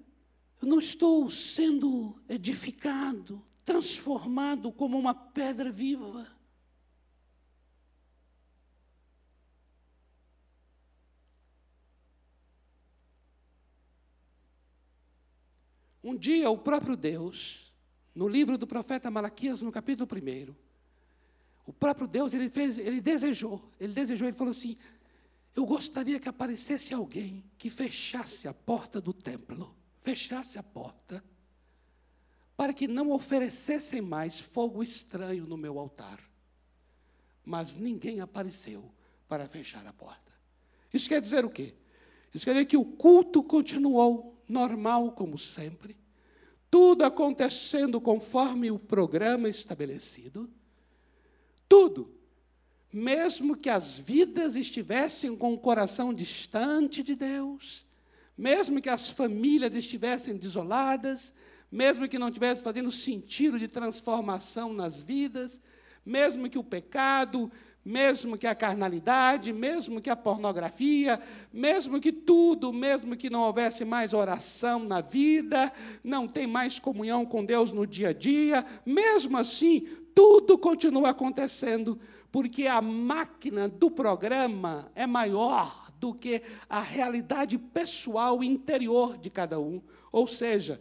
[0.62, 6.28] eu não estou sendo edificado, transformado como uma pedra viva.
[16.04, 17.74] Um dia, o próprio Deus,
[18.14, 20.56] no livro do profeta Malaquias, no capítulo 1,
[21.66, 24.76] o próprio Deus, ele fez, ele desejou, ele desejou, ele falou assim:
[25.56, 31.24] Eu gostaria que aparecesse alguém que fechasse a porta do templo, fechasse a porta,
[32.56, 36.20] para que não oferecessem mais fogo estranho no meu altar.
[37.46, 38.92] Mas ninguém apareceu
[39.28, 40.32] para fechar a porta.
[40.94, 41.76] Isso quer dizer o quê?
[42.34, 45.98] Isso quer dizer que o culto continuou normal como sempre,
[46.70, 50.50] tudo acontecendo conforme o programa estabelecido,
[51.68, 52.19] tudo,
[52.92, 57.86] mesmo que as vidas estivessem com o coração distante de Deus,
[58.38, 61.34] mesmo que as famílias estivessem desoladas,
[61.72, 65.62] mesmo que não estivessem fazendo sentido de transformação nas vidas,
[66.06, 67.52] mesmo que o pecado
[67.84, 71.20] mesmo que a carnalidade, mesmo que a pornografia,
[71.52, 75.72] mesmo que tudo, mesmo que não houvesse mais oração na vida,
[76.04, 82.00] não tem mais comunhão com Deus no dia a dia, mesmo assim, tudo continua acontecendo,
[82.32, 89.60] porque a máquina do programa é maior do que a realidade pessoal interior de cada
[89.60, 89.82] um.
[90.12, 90.80] Ou seja,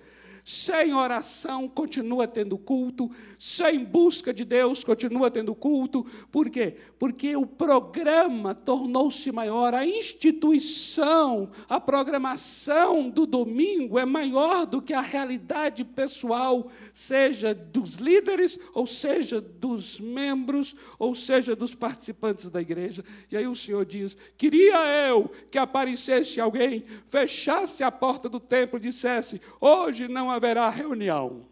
[0.49, 6.07] sem oração continua tendo culto, sem busca de Deus continua tendo culto.
[6.33, 6.75] Por quê?
[6.99, 14.95] Porque o programa tornou-se maior, a instituição, a programação do domingo é maior do que
[14.95, 22.63] a realidade pessoal, seja dos líderes, ou seja dos membros, ou seja dos participantes da
[22.63, 23.05] igreja.
[23.31, 24.79] E aí o Senhor diz: queria
[25.09, 31.49] eu que aparecesse alguém, fechasse a porta do templo e dissesse: hoje não haverá reunião.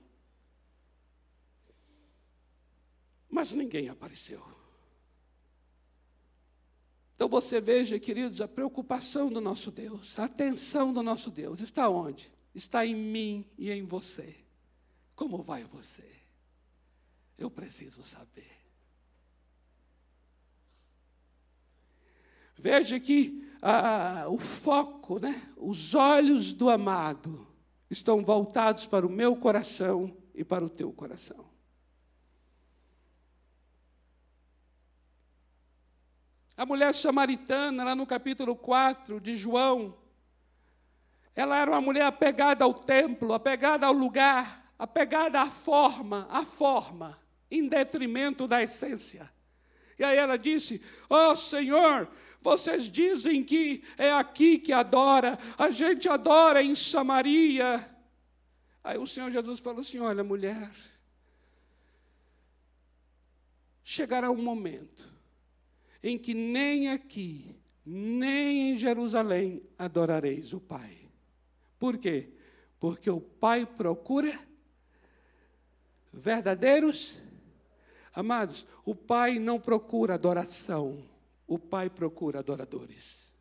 [3.29, 4.43] Mas ninguém apareceu.
[7.15, 11.89] Então você veja, queridos, a preocupação do nosso Deus, a atenção do nosso Deus está
[11.89, 12.33] onde?
[12.55, 14.37] Está em mim e em você.
[15.15, 16.09] Como vai você?
[17.37, 18.51] Eu preciso saber.
[22.55, 25.51] Veja que ah, o foco, né?
[25.57, 27.56] os olhos do amado
[27.91, 31.47] estão voltados para o meu coração e para o teu coração.
[36.57, 39.95] A mulher samaritana, lá no capítulo 4 de João,
[41.35, 47.19] ela era uma mulher apegada ao templo, apegada ao lugar, apegada à forma, à forma,
[47.51, 49.31] em detrimento da essência.
[49.99, 52.09] E aí ela disse: Ó oh, Senhor,
[52.47, 57.85] vocês dizem que é aqui que adora, a gente adora em Samaria.
[58.85, 60.71] Aí o Senhor Jesus falou assim: Olha, mulher,
[63.83, 65.13] chegará um momento
[66.01, 70.97] em que nem aqui, nem em Jerusalém adorareis o Pai.
[71.81, 72.31] Por quê?
[72.79, 74.39] Porque o Pai procura
[76.13, 77.21] verdadeiros
[78.15, 78.69] amados.
[78.85, 81.03] O Pai não procura adoração,
[81.47, 83.33] o Pai procura adoradores.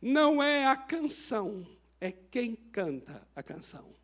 [0.00, 1.66] Não é a canção,
[2.00, 3.94] é quem canta a canção.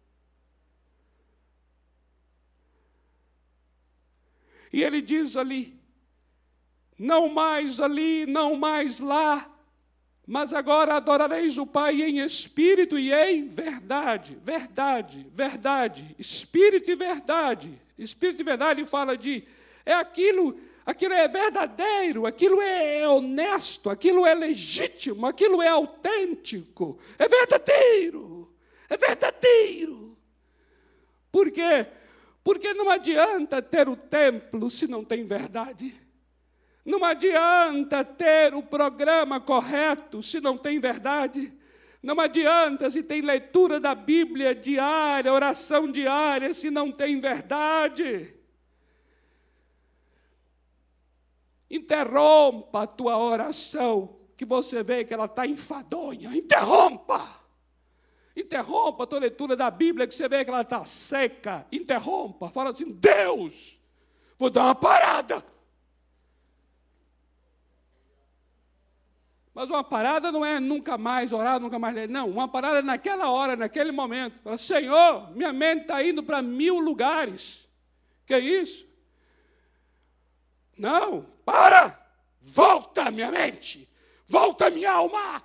[4.73, 5.79] E ele diz ali:
[6.99, 9.51] não mais ali, não mais lá,
[10.27, 14.39] mas agora adorareis o Pai em espírito e em verdade.
[14.43, 17.81] Verdade, verdade, espírito e verdade.
[17.99, 19.45] Espírito e verdade fala de
[19.85, 27.29] é aquilo, aquilo é verdadeiro, aquilo é honesto, aquilo é legítimo, aquilo é autêntico, é
[27.29, 28.41] verdadeiro.
[28.91, 30.17] É verdadeiro.
[31.31, 31.87] Por quê?
[32.43, 35.95] Porque não adianta ter o templo se não tem verdade.
[36.85, 41.53] Não adianta ter o programa correto se não tem verdade.
[42.03, 48.35] Não adianta se tem leitura da Bíblia diária, oração diária, se não tem verdade.
[51.71, 56.37] Interrompa a tua oração, que você vê que ela está enfadonha.
[56.37, 57.41] Interrompa.
[58.37, 61.67] Interrompa a tua leitura da Bíblia, que você vê que ela está seca.
[61.71, 62.49] Interrompa.
[62.49, 63.81] Fala assim: Deus,
[64.37, 65.45] vou dar uma parada.
[69.53, 72.09] Mas uma parada não é nunca mais orar, nunca mais ler.
[72.09, 74.41] Não, uma parada é naquela hora, naquele momento.
[74.43, 77.69] Fala, Senhor, minha mente está indo para mil lugares.
[78.27, 78.90] Que isso?
[80.81, 81.95] Não, para!
[82.41, 83.87] Volta, minha mente!
[84.27, 85.45] Volta, minha alma!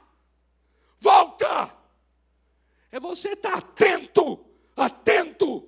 [0.98, 1.76] Volta!
[2.90, 4.46] É você estar tá atento,
[4.78, 5.68] atento,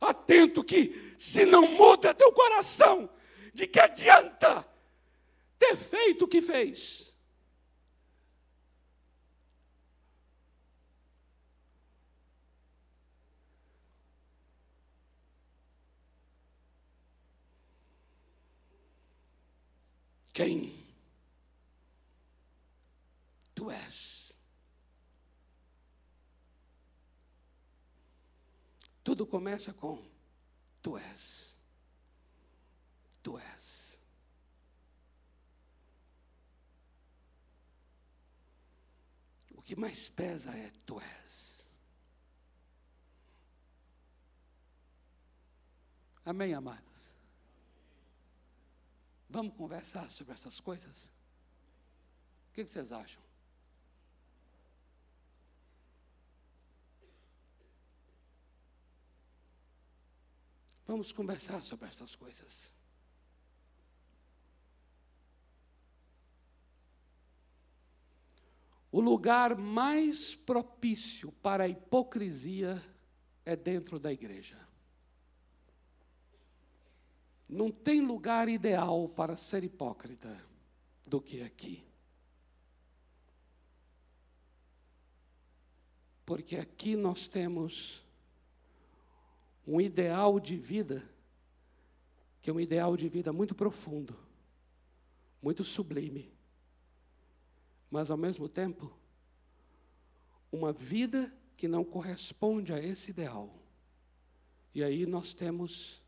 [0.00, 3.08] atento que se não muda teu coração,
[3.54, 4.66] de que adianta
[5.56, 7.15] ter feito o que fez?
[20.36, 20.84] Quem
[23.54, 24.36] tu és.
[29.02, 29.96] Tudo começa com
[30.82, 31.58] tu és.
[33.22, 33.98] Tu és.
[39.54, 41.66] O que mais pesa é tu és.
[46.26, 46.95] Amém, amado?
[49.28, 51.04] Vamos conversar sobre essas coisas?
[52.48, 53.22] O que vocês acham?
[60.86, 62.70] Vamos conversar sobre essas coisas.
[68.92, 72.82] O lugar mais propício para a hipocrisia
[73.44, 74.65] é dentro da igreja.
[77.48, 80.44] Não tem lugar ideal para ser hipócrita
[81.06, 81.84] do que aqui.
[86.24, 88.04] Porque aqui nós temos
[89.64, 91.08] um ideal de vida,
[92.42, 94.16] que é um ideal de vida muito profundo,
[95.40, 96.32] muito sublime,
[97.90, 98.92] mas ao mesmo tempo,
[100.50, 103.54] uma vida que não corresponde a esse ideal.
[104.74, 106.02] E aí nós temos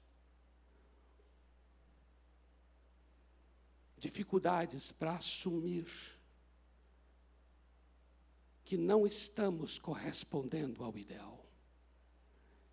[3.98, 5.86] dificuldades para assumir
[8.64, 11.46] que não estamos correspondendo ao ideal.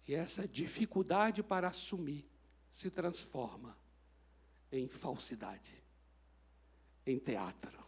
[0.07, 2.29] E essa dificuldade para assumir
[2.69, 3.77] se transforma
[4.71, 5.81] em falsidade,
[7.05, 7.83] em teatro,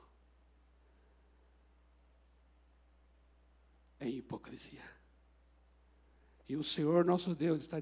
[3.99, 4.89] em hipocrisia.
[6.47, 7.77] E o Senhor nosso Deus está,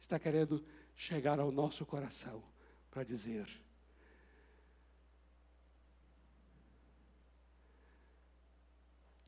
[0.00, 0.64] está querendo
[0.96, 2.42] chegar ao nosso coração
[2.90, 3.46] para dizer: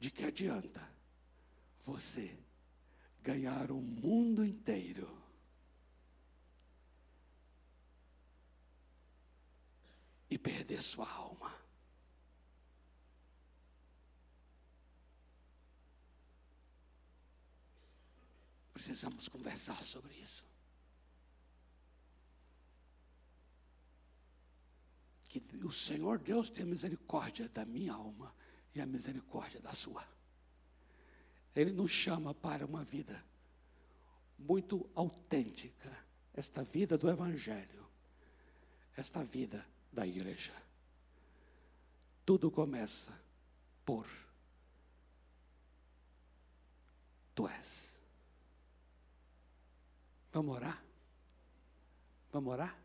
[0.06, 0.88] De que adianta
[1.80, 2.38] você
[3.24, 5.20] ganhar o mundo inteiro
[10.30, 11.52] e perder sua alma.
[18.72, 20.46] Precisamos conversar sobre isso.
[25.24, 28.32] Que o Senhor Deus tenha misericórdia da minha alma
[28.76, 30.06] e a misericórdia da sua.
[31.54, 33.24] Ele nos chama para uma vida
[34.38, 35.90] muito autêntica,
[36.34, 37.86] esta vida do Evangelho,
[38.94, 40.52] esta vida da igreja.
[42.26, 43.18] Tudo começa
[43.84, 44.06] por
[47.34, 48.00] Tu és.
[50.32, 50.82] Vamos orar?
[52.32, 52.78] Vamos orar?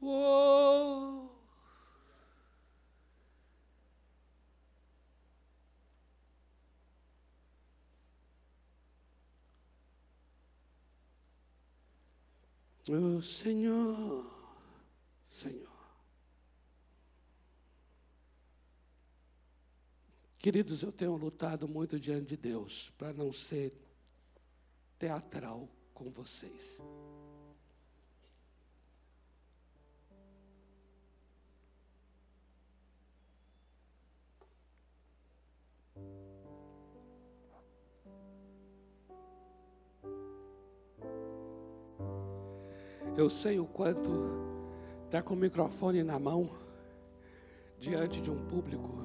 [0.00, 1.39] Oh!
[12.88, 14.24] Oh, Senhor,
[15.26, 15.68] Senhor.
[20.38, 23.74] Queridos, eu tenho lutado muito diante de Deus para não ser
[24.98, 26.78] teatral com vocês.
[43.20, 44.08] Eu sei o quanto
[45.04, 46.48] estar tá com o microfone na mão,
[47.78, 49.04] diante de um público,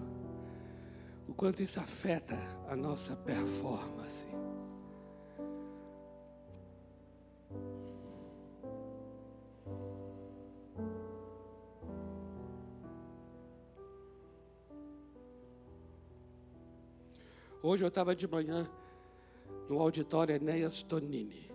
[1.27, 2.37] o quanto isso afeta
[2.69, 4.25] a nossa performance.
[17.61, 18.65] Hoje eu estava de manhã
[19.69, 21.54] no auditório Enéas Tonini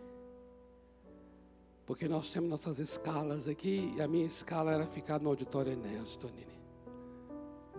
[1.90, 6.14] porque nós temos nossas escalas aqui, e a minha escala era ficar no auditório Enéas
[6.14, 6.46] Tonini.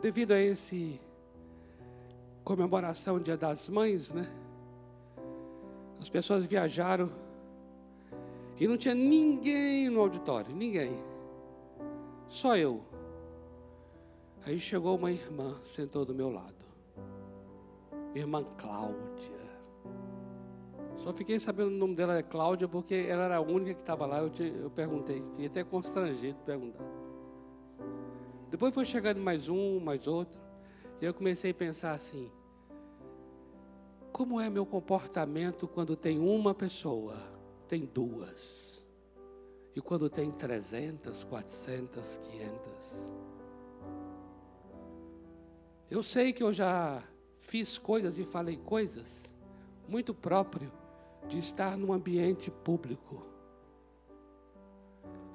[0.02, 1.00] Devido a esse
[2.44, 4.30] comemoração Dia das Mães, né?
[5.98, 7.10] As pessoas viajaram
[8.60, 11.02] e não tinha ninguém no auditório, ninguém.
[12.28, 12.84] Só eu.
[14.46, 16.66] Aí chegou uma irmã, sentou do meu lado.
[18.14, 19.41] Irmã Cláudia.
[21.02, 24.06] Só fiquei sabendo o nome dela é Cláudia porque ela era a única que estava
[24.06, 24.20] lá.
[24.20, 26.86] Eu, te, eu perguntei, fiquei até constrangido de perguntar.
[28.52, 30.40] Depois foi chegando mais um, mais outro.
[31.02, 32.32] E eu comecei a pensar assim:
[34.12, 37.16] como é meu comportamento quando tem uma pessoa,
[37.68, 38.86] tem duas,
[39.76, 43.12] e quando tem trezentas, quatrocentas, quinhentas?
[45.90, 47.04] Eu sei que eu já
[47.40, 49.34] fiz coisas e falei coisas
[49.88, 50.72] muito próprio
[51.28, 53.26] de estar num ambiente público.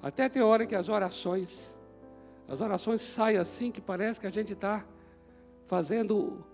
[0.03, 1.77] Até tem hora que as orações,
[2.49, 4.87] as orações saem assim que parece que a gente está
[5.67, 6.45] fazendo,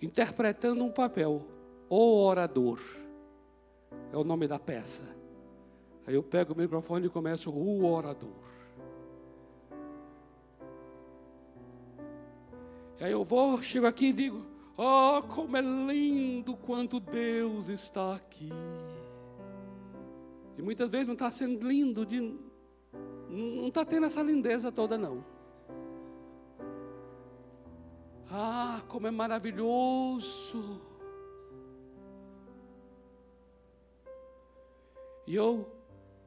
[0.00, 1.46] interpretando um papel.
[1.88, 2.80] O orador
[4.12, 5.04] é o nome da peça.
[6.06, 8.46] Aí eu pego o microfone e começo o orador.
[12.98, 18.14] E aí eu vou, chego aqui e digo: Oh, como é lindo quanto Deus está
[18.14, 18.50] aqui.
[20.58, 22.20] E muitas vezes não está sendo lindo, de,
[23.28, 25.24] não está tendo essa lindeza toda, não.
[28.30, 30.80] Ah, como é maravilhoso.
[35.26, 35.68] E eu,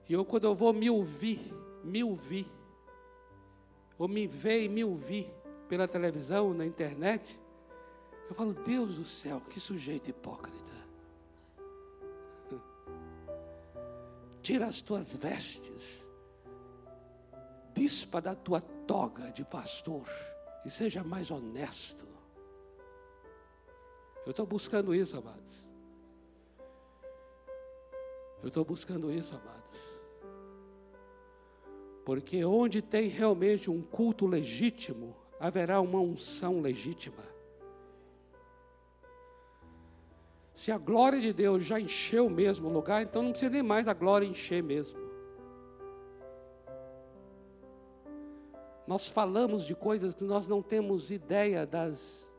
[0.10, 1.40] eu quando eu vou me ouvir,
[1.84, 2.48] me ouvir,
[3.98, 5.32] ou me ver e me ouvir
[5.68, 7.40] pela televisão, na internet,
[8.30, 10.72] eu falo, Deus do céu, que sujeito hipócrita.
[14.42, 16.08] Tira as tuas vestes,
[17.74, 20.08] dispa da tua toga de pastor
[20.64, 22.08] e seja mais honesto.
[24.26, 25.68] Eu estou buscando isso, amados.
[28.44, 29.80] Eu estou buscando isso, amados.
[32.06, 37.29] Porque onde tem realmente um culto legítimo, haverá uma unção legítima.
[40.60, 43.88] Se a glória de Deus já encheu mesmo o lugar, então não precisa nem mais
[43.88, 45.00] a glória encher mesmo.
[48.86, 52.30] Nós falamos de coisas que nós não temos ideia das,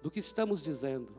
[0.00, 1.14] do que estamos dizendo.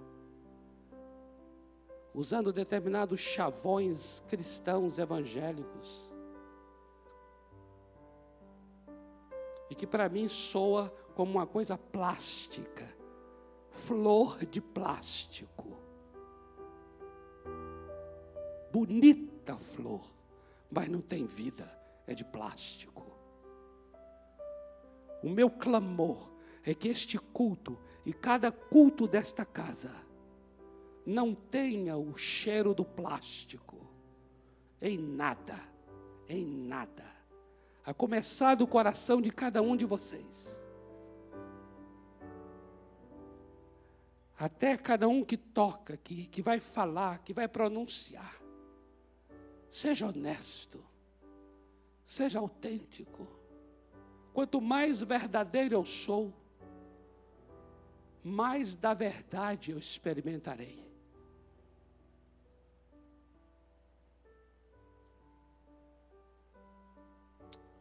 [2.12, 6.12] Usando determinados chavões cristãos evangélicos.
[9.70, 12.92] E que para mim soa como uma coisa plástica,
[13.70, 15.81] flor de plástico
[18.72, 20.12] bonita flor,
[20.70, 21.70] mas não tem vida,
[22.08, 23.06] é de plástico.
[25.24, 26.32] O meu clamor
[26.64, 29.92] é que este culto e cada culto desta casa
[31.06, 33.82] não tenha o cheiro do plástico
[34.82, 35.60] em nada,
[36.28, 37.06] em nada.
[37.86, 40.62] A começar do coração de cada um de vocês.
[44.38, 48.42] Até cada um que toca aqui, que vai falar, que vai pronunciar.
[49.72, 50.84] Seja honesto,
[52.04, 53.26] seja autêntico.
[54.34, 56.34] Quanto mais verdadeiro eu sou,
[58.22, 60.92] mais da verdade eu experimentarei.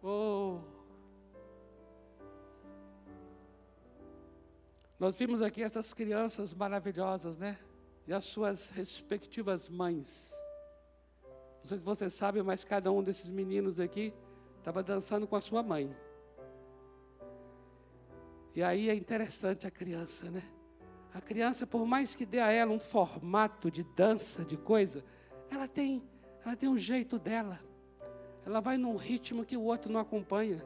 [0.01, 0.61] Oh.
[4.97, 7.59] Nós vimos aqui essas crianças maravilhosas, né?
[8.07, 10.39] E as suas respectivas mães.
[11.62, 14.12] Não sei se você sabe, mas cada um desses meninos aqui
[14.58, 15.94] estava dançando com a sua mãe.
[18.54, 20.42] E aí é interessante a criança, né?
[21.12, 25.04] A criança, por mais que dê a ela um formato de dança, de coisa,
[25.50, 26.02] ela tem,
[26.44, 27.61] ela tem um jeito dela.
[28.44, 30.64] Ela vai num ritmo que o outro não acompanha.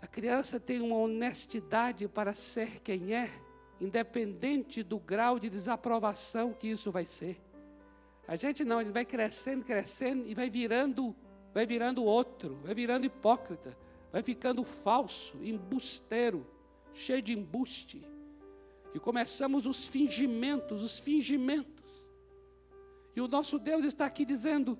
[0.00, 3.30] A criança tem uma honestidade para ser quem é,
[3.80, 7.40] independente do grau de desaprovação que isso vai ser.
[8.26, 11.14] A gente não, ele vai crescendo, crescendo e vai virando,
[11.52, 13.76] vai virando outro, vai virando hipócrita,
[14.10, 16.46] vai ficando falso, embusteiro,
[16.92, 18.06] cheio de embuste.
[18.94, 21.90] E começamos os fingimentos, os fingimentos.
[23.16, 24.78] E o nosso Deus está aqui dizendo: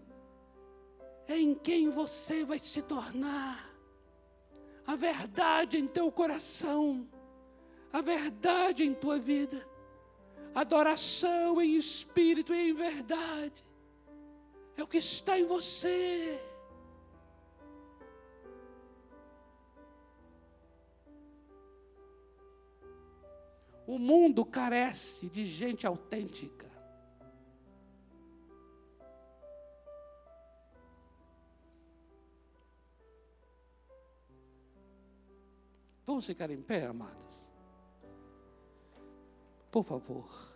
[1.26, 3.70] é em quem você vai se tornar.
[4.86, 7.08] A verdade em teu coração,
[7.92, 9.66] a verdade em tua vida,
[10.54, 13.64] adoração em espírito e em verdade,
[14.76, 16.38] é o que está em você.
[23.86, 26.70] O mundo carece de gente autêntica.
[36.04, 37.31] Vamos ficar em pé, amados?
[39.72, 40.52] Por favor.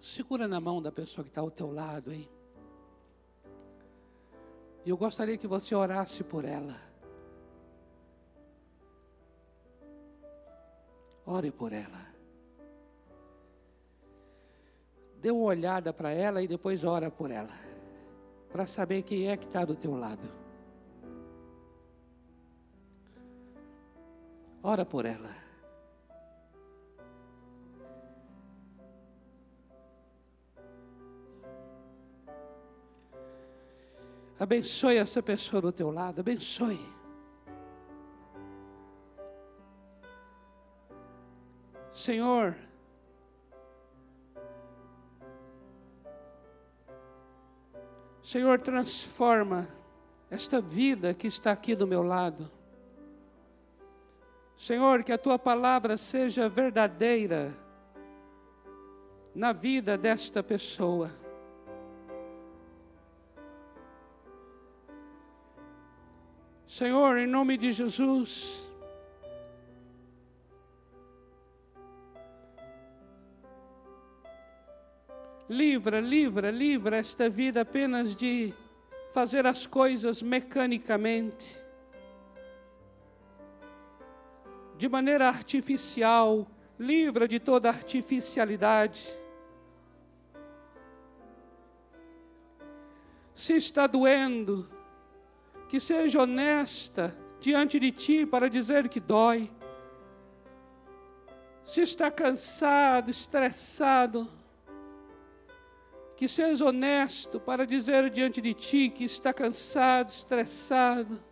[0.00, 2.26] Segura na mão da pessoa que está ao teu lado, hein?
[4.82, 6.80] E eu gostaria que você orasse por ela.
[11.26, 12.05] Ore por ela.
[15.26, 17.50] Dê uma olhada para ela e depois ora por ela.
[18.48, 20.22] Para saber quem é que está do teu lado.
[24.62, 25.34] Ora por ela.
[34.38, 36.78] Abençoe essa pessoa do teu lado, abençoe.
[41.92, 42.54] Senhor,
[48.26, 49.68] Senhor, transforma
[50.28, 52.50] esta vida que está aqui do meu lado.
[54.56, 57.54] Senhor, que a tua palavra seja verdadeira
[59.32, 61.12] na vida desta pessoa.
[66.66, 68.65] Senhor, em nome de Jesus,
[75.48, 78.52] Livra, livra, livra esta vida apenas de
[79.12, 81.64] fazer as coisas mecanicamente,
[84.76, 86.46] de maneira artificial,
[86.78, 89.08] livra de toda artificialidade.
[93.34, 94.68] Se está doendo,
[95.68, 99.50] que seja honesta diante de ti para dizer que dói.
[101.64, 104.28] Se está cansado, estressado,
[106.16, 111.22] que seja honesto para dizer diante de ti que está cansado, estressado,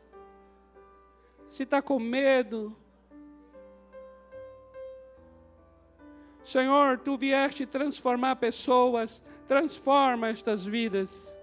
[1.46, 2.76] se está com medo.
[6.44, 11.34] Senhor, tu vieste transformar pessoas, transforma estas vidas.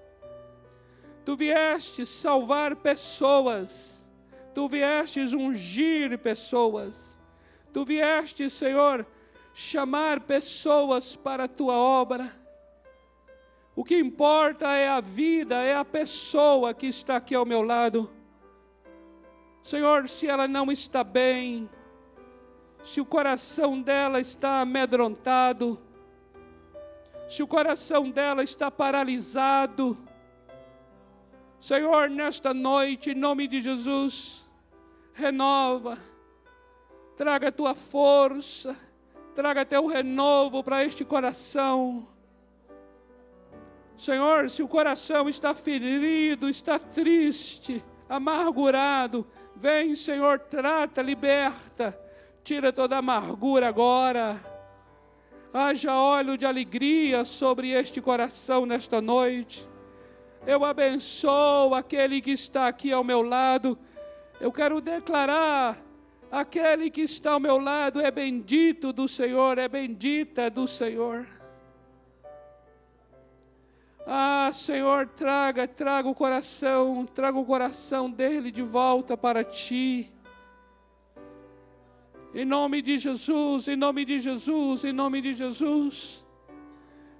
[1.26, 4.08] Tu vieste salvar pessoas,
[4.54, 7.18] tu vieste ungir pessoas,
[7.74, 9.06] tu vieste, Senhor,
[9.54, 12.41] chamar pessoas para a tua obra.
[13.76, 18.10] O que importa é a vida, é a pessoa que está aqui ao meu lado.
[19.64, 21.70] Senhor, se ela não está bem,
[22.84, 25.80] se o coração dela está amedrontado,
[27.28, 29.98] se o coração dela está paralisado,
[31.60, 34.50] Senhor, nesta noite, em nome de Jesus,
[35.14, 35.98] renova,
[37.16, 38.76] traga a tua força,
[39.36, 42.08] traga teu renovo para este coração.
[44.02, 51.96] Senhor, se o coração está ferido, está triste, amargurado, vem, Senhor, trata, liberta,
[52.44, 54.44] tira toda a amargura agora.
[55.54, 59.70] Haja óleo de alegria sobre este coração nesta noite.
[60.48, 63.78] Eu abençoo aquele que está aqui ao meu lado.
[64.40, 65.78] Eu quero declarar:
[66.32, 71.41] aquele que está ao meu lado é bendito do Senhor, é bendita do Senhor.
[74.06, 80.12] Ah, Senhor, traga, traga o coração, traga o coração dele de volta para ti.
[82.34, 86.26] Em nome de Jesus, em nome de Jesus, em nome de Jesus.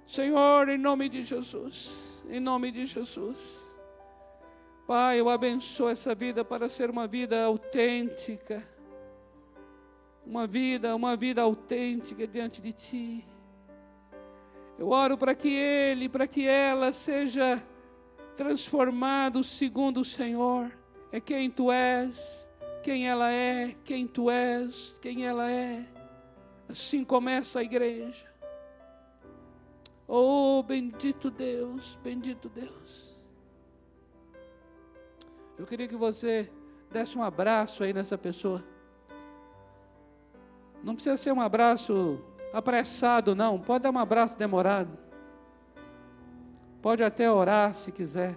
[0.06, 3.70] Senhor, em nome de Jesus em nome de Jesus.
[4.86, 8.66] Pai, eu abençoo essa vida para ser uma vida autêntica.
[10.24, 13.24] Uma vida, uma vida autêntica diante de Ti.
[14.82, 17.62] Eu oro para que ele, para que ela seja
[18.36, 20.72] transformado segundo o Senhor.
[21.12, 22.50] É quem Tu és,
[22.82, 25.86] quem ela é, quem Tu és, quem ela é.
[26.68, 28.26] Assim começa a igreja.
[30.08, 33.14] Oh, bendito Deus, bendito Deus.
[35.56, 36.50] Eu queria que você
[36.90, 38.64] desse um abraço aí nessa pessoa.
[40.82, 42.20] Não precisa ser um abraço
[42.52, 43.58] apressado, não.
[43.58, 44.98] Pode dar um abraço demorado.
[46.80, 48.34] Pode até orar se quiser.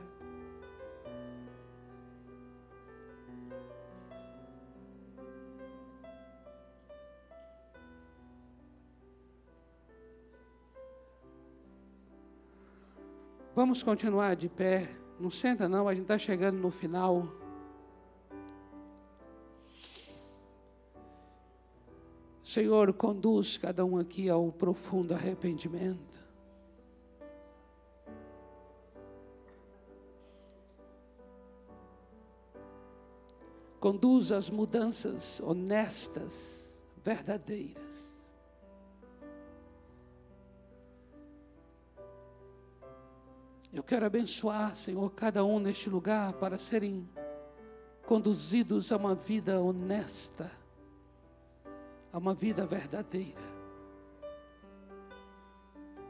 [13.55, 14.89] Vamos continuar de pé.
[15.17, 17.44] Não senta não, a gente está chegando no final.
[22.45, 26.23] Senhor, conduz cada um aqui ao profundo arrependimento.
[33.79, 37.83] Conduz as mudanças honestas, verdadeiras.
[43.73, 47.09] Eu quero abençoar, Senhor, cada um neste lugar para serem
[48.05, 50.51] conduzidos a uma vida honesta,
[52.15, 53.43] a uma vida verdadeira.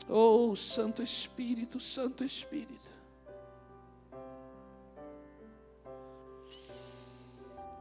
[0.07, 2.93] Oh, Santo Espírito, Santo Espírito.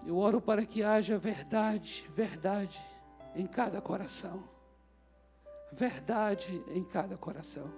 [0.07, 2.83] Eu oro para que haja verdade, verdade
[3.37, 4.43] em cada coração.
[5.71, 7.71] Verdade em cada coração.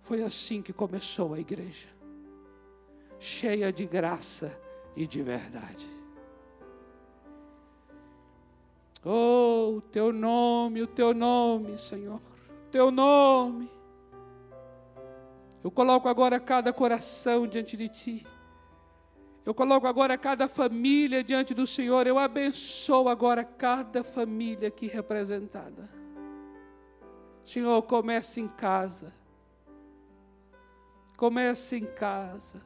[0.00, 1.88] Foi assim que começou a igreja,
[3.18, 4.58] cheia de graça
[4.96, 5.95] e de verdade.
[9.08, 12.20] Oh, o teu nome, o teu nome, Senhor,
[12.70, 13.70] teu nome.
[15.62, 18.26] Eu coloco agora cada coração diante de ti.
[19.44, 22.04] Eu coloco agora cada família diante do Senhor.
[22.06, 25.88] Eu abençoo agora cada família aqui representada.
[27.44, 29.14] Senhor, comece em casa
[31.16, 32.60] Comece em casa.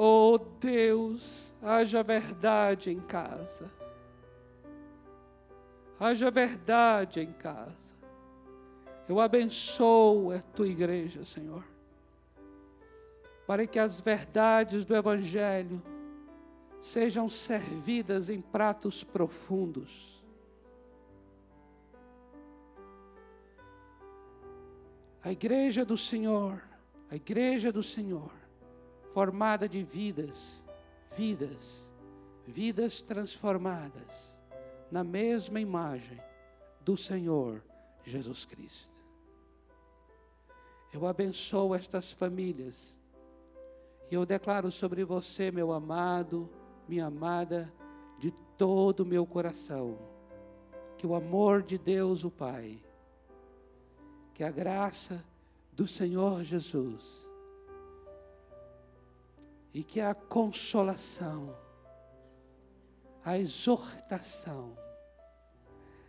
[0.00, 3.68] Oh Deus, haja verdade em casa.
[5.98, 7.96] Haja verdade em casa.
[9.08, 11.64] Eu abençoo a tua igreja, Senhor,
[13.44, 15.82] para que as verdades do Evangelho
[16.80, 20.18] sejam servidas em pratos profundos
[25.28, 26.62] A igreja do Senhor,
[27.10, 28.32] a igreja do Senhor,
[29.12, 30.62] formada de vidas,
[31.16, 31.88] vidas,
[32.46, 34.38] vidas transformadas
[34.90, 36.20] na mesma imagem
[36.80, 37.62] do Senhor
[38.04, 38.98] Jesus Cristo.
[40.92, 42.96] Eu abençoo estas famílias
[44.10, 46.48] e eu declaro sobre você, meu amado,
[46.88, 47.72] minha amada,
[48.18, 49.98] de todo o meu coração,
[50.96, 52.82] que o amor de Deus, o Pai,
[54.32, 55.22] que a graça
[55.72, 57.27] do Senhor Jesus
[59.72, 61.54] e que a consolação,
[63.24, 64.76] a exortação,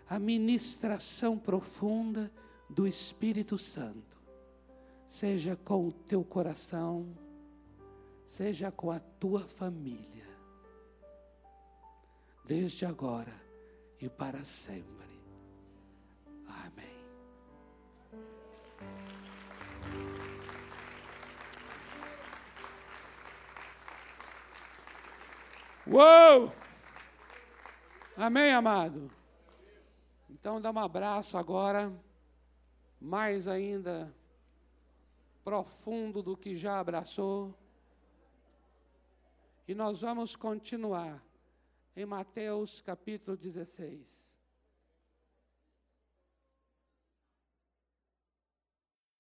[0.08, 2.32] a ministração profunda
[2.70, 4.18] do Espírito Santo
[5.08, 7.18] seja com o teu coração,
[8.26, 10.28] seja com a tua família,
[12.46, 13.34] desde agora
[14.00, 14.99] e para sempre.
[25.92, 26.54] Uou!
[28.16, 29.10] Amém, amado?
[30.30, 31.92] Então dá um abraço agora,
[33.02, 34.14] mais ainda
[35.44, 37.56] profundo do que já abraçou.
[39.68, 41.24] E nós vamos continuar
[41.96, 44.29] em Mateus capítulo 16.